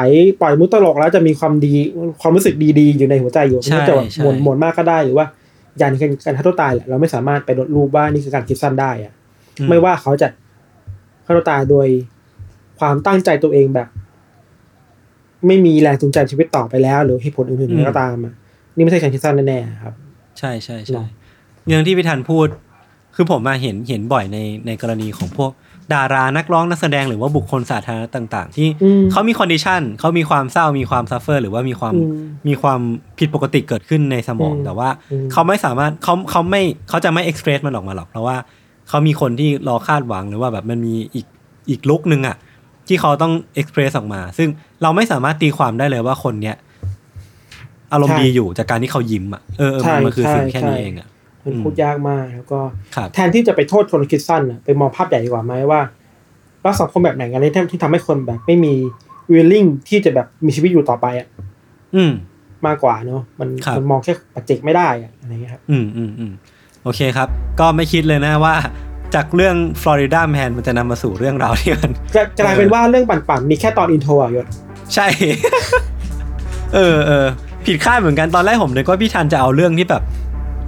[0.42, 1.74] ปล่อยมุกตลกแล้วจะมีความดี
[2.22, 5.26] ความรู้สึกดีๆ อยู่ในหัวใจอยู่ใช่มันจะแบบใช่หม่นหม่นมากก็ได้หรือว่า
[5.78, 9.19] อย่างนี้การฆ่าตัวตายแหละเราไม่สามารถไปลดรูปว่านี่คือการคิดสั้นได้อะอื
[9.70, 10.28] ไม่ว่าเขาจะ
[11.26, 11.88] ฆ่าตัวตายโดย
[12.80, 13.88] ความตั้งใจตัวเองแบบ
[15.48, 18.34] ไม่มีแรงจูงใจชีวิตต่อไปแล้ว หรือเหตุผลอื่นๆก็ตามอะ
[18.76, 19.94] นี่ไม่ใช่การคิดสั้นแน่ๆครับ
[20.40, 21.06] ใช่ใช่เนใช่อะ
[21.68, 22.48] เรื่องที่พี่ธันพูด
[23.16, 24.38] คือผมมาเห็นเห็นบ่อยใน
[24.68, 25.52] ในกรณีของพวก
[25.94, 32.14] ดารานักร้องนักแสดงหรือว่าบุคคลสาธารณะต่าง ๆ ที่อืมเขามี condition เขามีความเศร้ามีความ suffer หรือว่ามีความอืม
[32.48, 32.80] มีความ
[33.20, 38.36] ผิดปกติเกิดขึ้นในสมองอืมแต่ว่าอืมเขาไม่สามารถเขาเขาไม่เขาจะไม่เอ็กเพรสมันออกมาหรอก เพราะว่า
[38.90, 41.26] เขามีคนที่รอคาดหวังหรือว่าแบบมันมีอีก
[41.70, 42.36] อีกลุกหนึ่งอะ
[42.88, 44.50] ที่เขาต้องเอ็กเพรสออกมา ซึ่ง
[44.82, 46.56] เราไม่สามารถตีความได้เลยว่าคนเนี้ย
[47.92, 51.08] อารมณ์ใช่ดีอยู่จากการที่เขายิ้มอะเออเออใช่มันคือสิ่งใช่แค่นี้ใช่เองอะ
[51.44, 52.60] มันอืมพูดยากมากแล้วก็
[52.96, 55.82] ครับแทนที่จะไปโทษคนคิดสั้นน่ะไปมองภาพใหญ่ดีกว่าไหมว่า
[56.62, 58.74] เราสังคมแบบไหนกันที่ที่ทำให้คนแบบไม่มี
[59.34, 61.28] willing ที่จะแบบมีชีวิตอยู่ต่อไปอะ
[61.96, 62.12] อืม
[62.68, 67.30] มากกว่าเนอะมันครับมันมองแค่ปัจเจกไม่ได้อะอะไรเงี้ยครับ อืมอืมอืมโอเคครับ
[67.60, 68.56] ก็ไม่คิดเลยนะว่า
[69.16, 74.46] จากเรื่องฟลอริดาแมนมันจะนำมาสู่เรื่องราวที่มันจะกลายเป็นว่าเรื่องปั่นๆมีแค่ตอนอินโทรอะยศ
[74.94, 75.08] ใช่
[76.76, 77.26] เออเออ
[77.66, 80.04] ผิดคาดเหมือนกันตอนแรกผมนึกว่าพี่ทันจะเอาเรื่องที่แบบ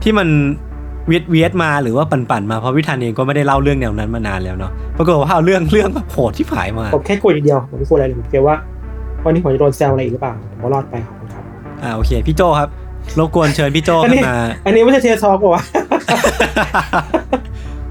[0.04, 0.28] ที่มัน
[1.08, 8.56] เวียดเวียดมาหรือว่าปั่นๆมาเพราะวิธันเองก็ไม่ได้เล่าเรื่องแนวนั้นมานานแล้วเนาะปรากฏว่าเอาเรื่องเรื่องแบบโหดที่ผายมาผมแค่กลัวอย่างเดียวผมไม่กลัวอะไรเลยผมกลัวว่า
[9.26, 11.44] วันนี้ผมจะโดนแซวอะไรอีกหรือเปล่าผมก็รอดไปขอบคุณครับ
[11.84, 12.70] อ่าโอเคพี่โจครับ
[13.20, 15.64] รบกวนเชิญพี่โจอันขึ้นี้นมา อันนี้ไม่ใช่เทสทอกป่าวะ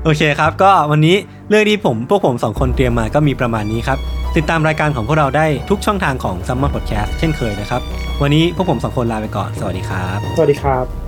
[0.04, 1.16] โอเคครับ ก็วันนี้
[1.48, 3.98] เรื่องที่ผมพวกผมสองคนเตรียมมาก็มีประมาณนี้ครับ
[4.36, 7.80] ติดตามรายการของพวกเราได้ทุกช่องทางของ Summer Podcast เช่นเคยนะครับ
[8.22, 10.99] วันนี้พวกผมสองคนลาไปก่อน สวัสดีครับ สวัสดีครับ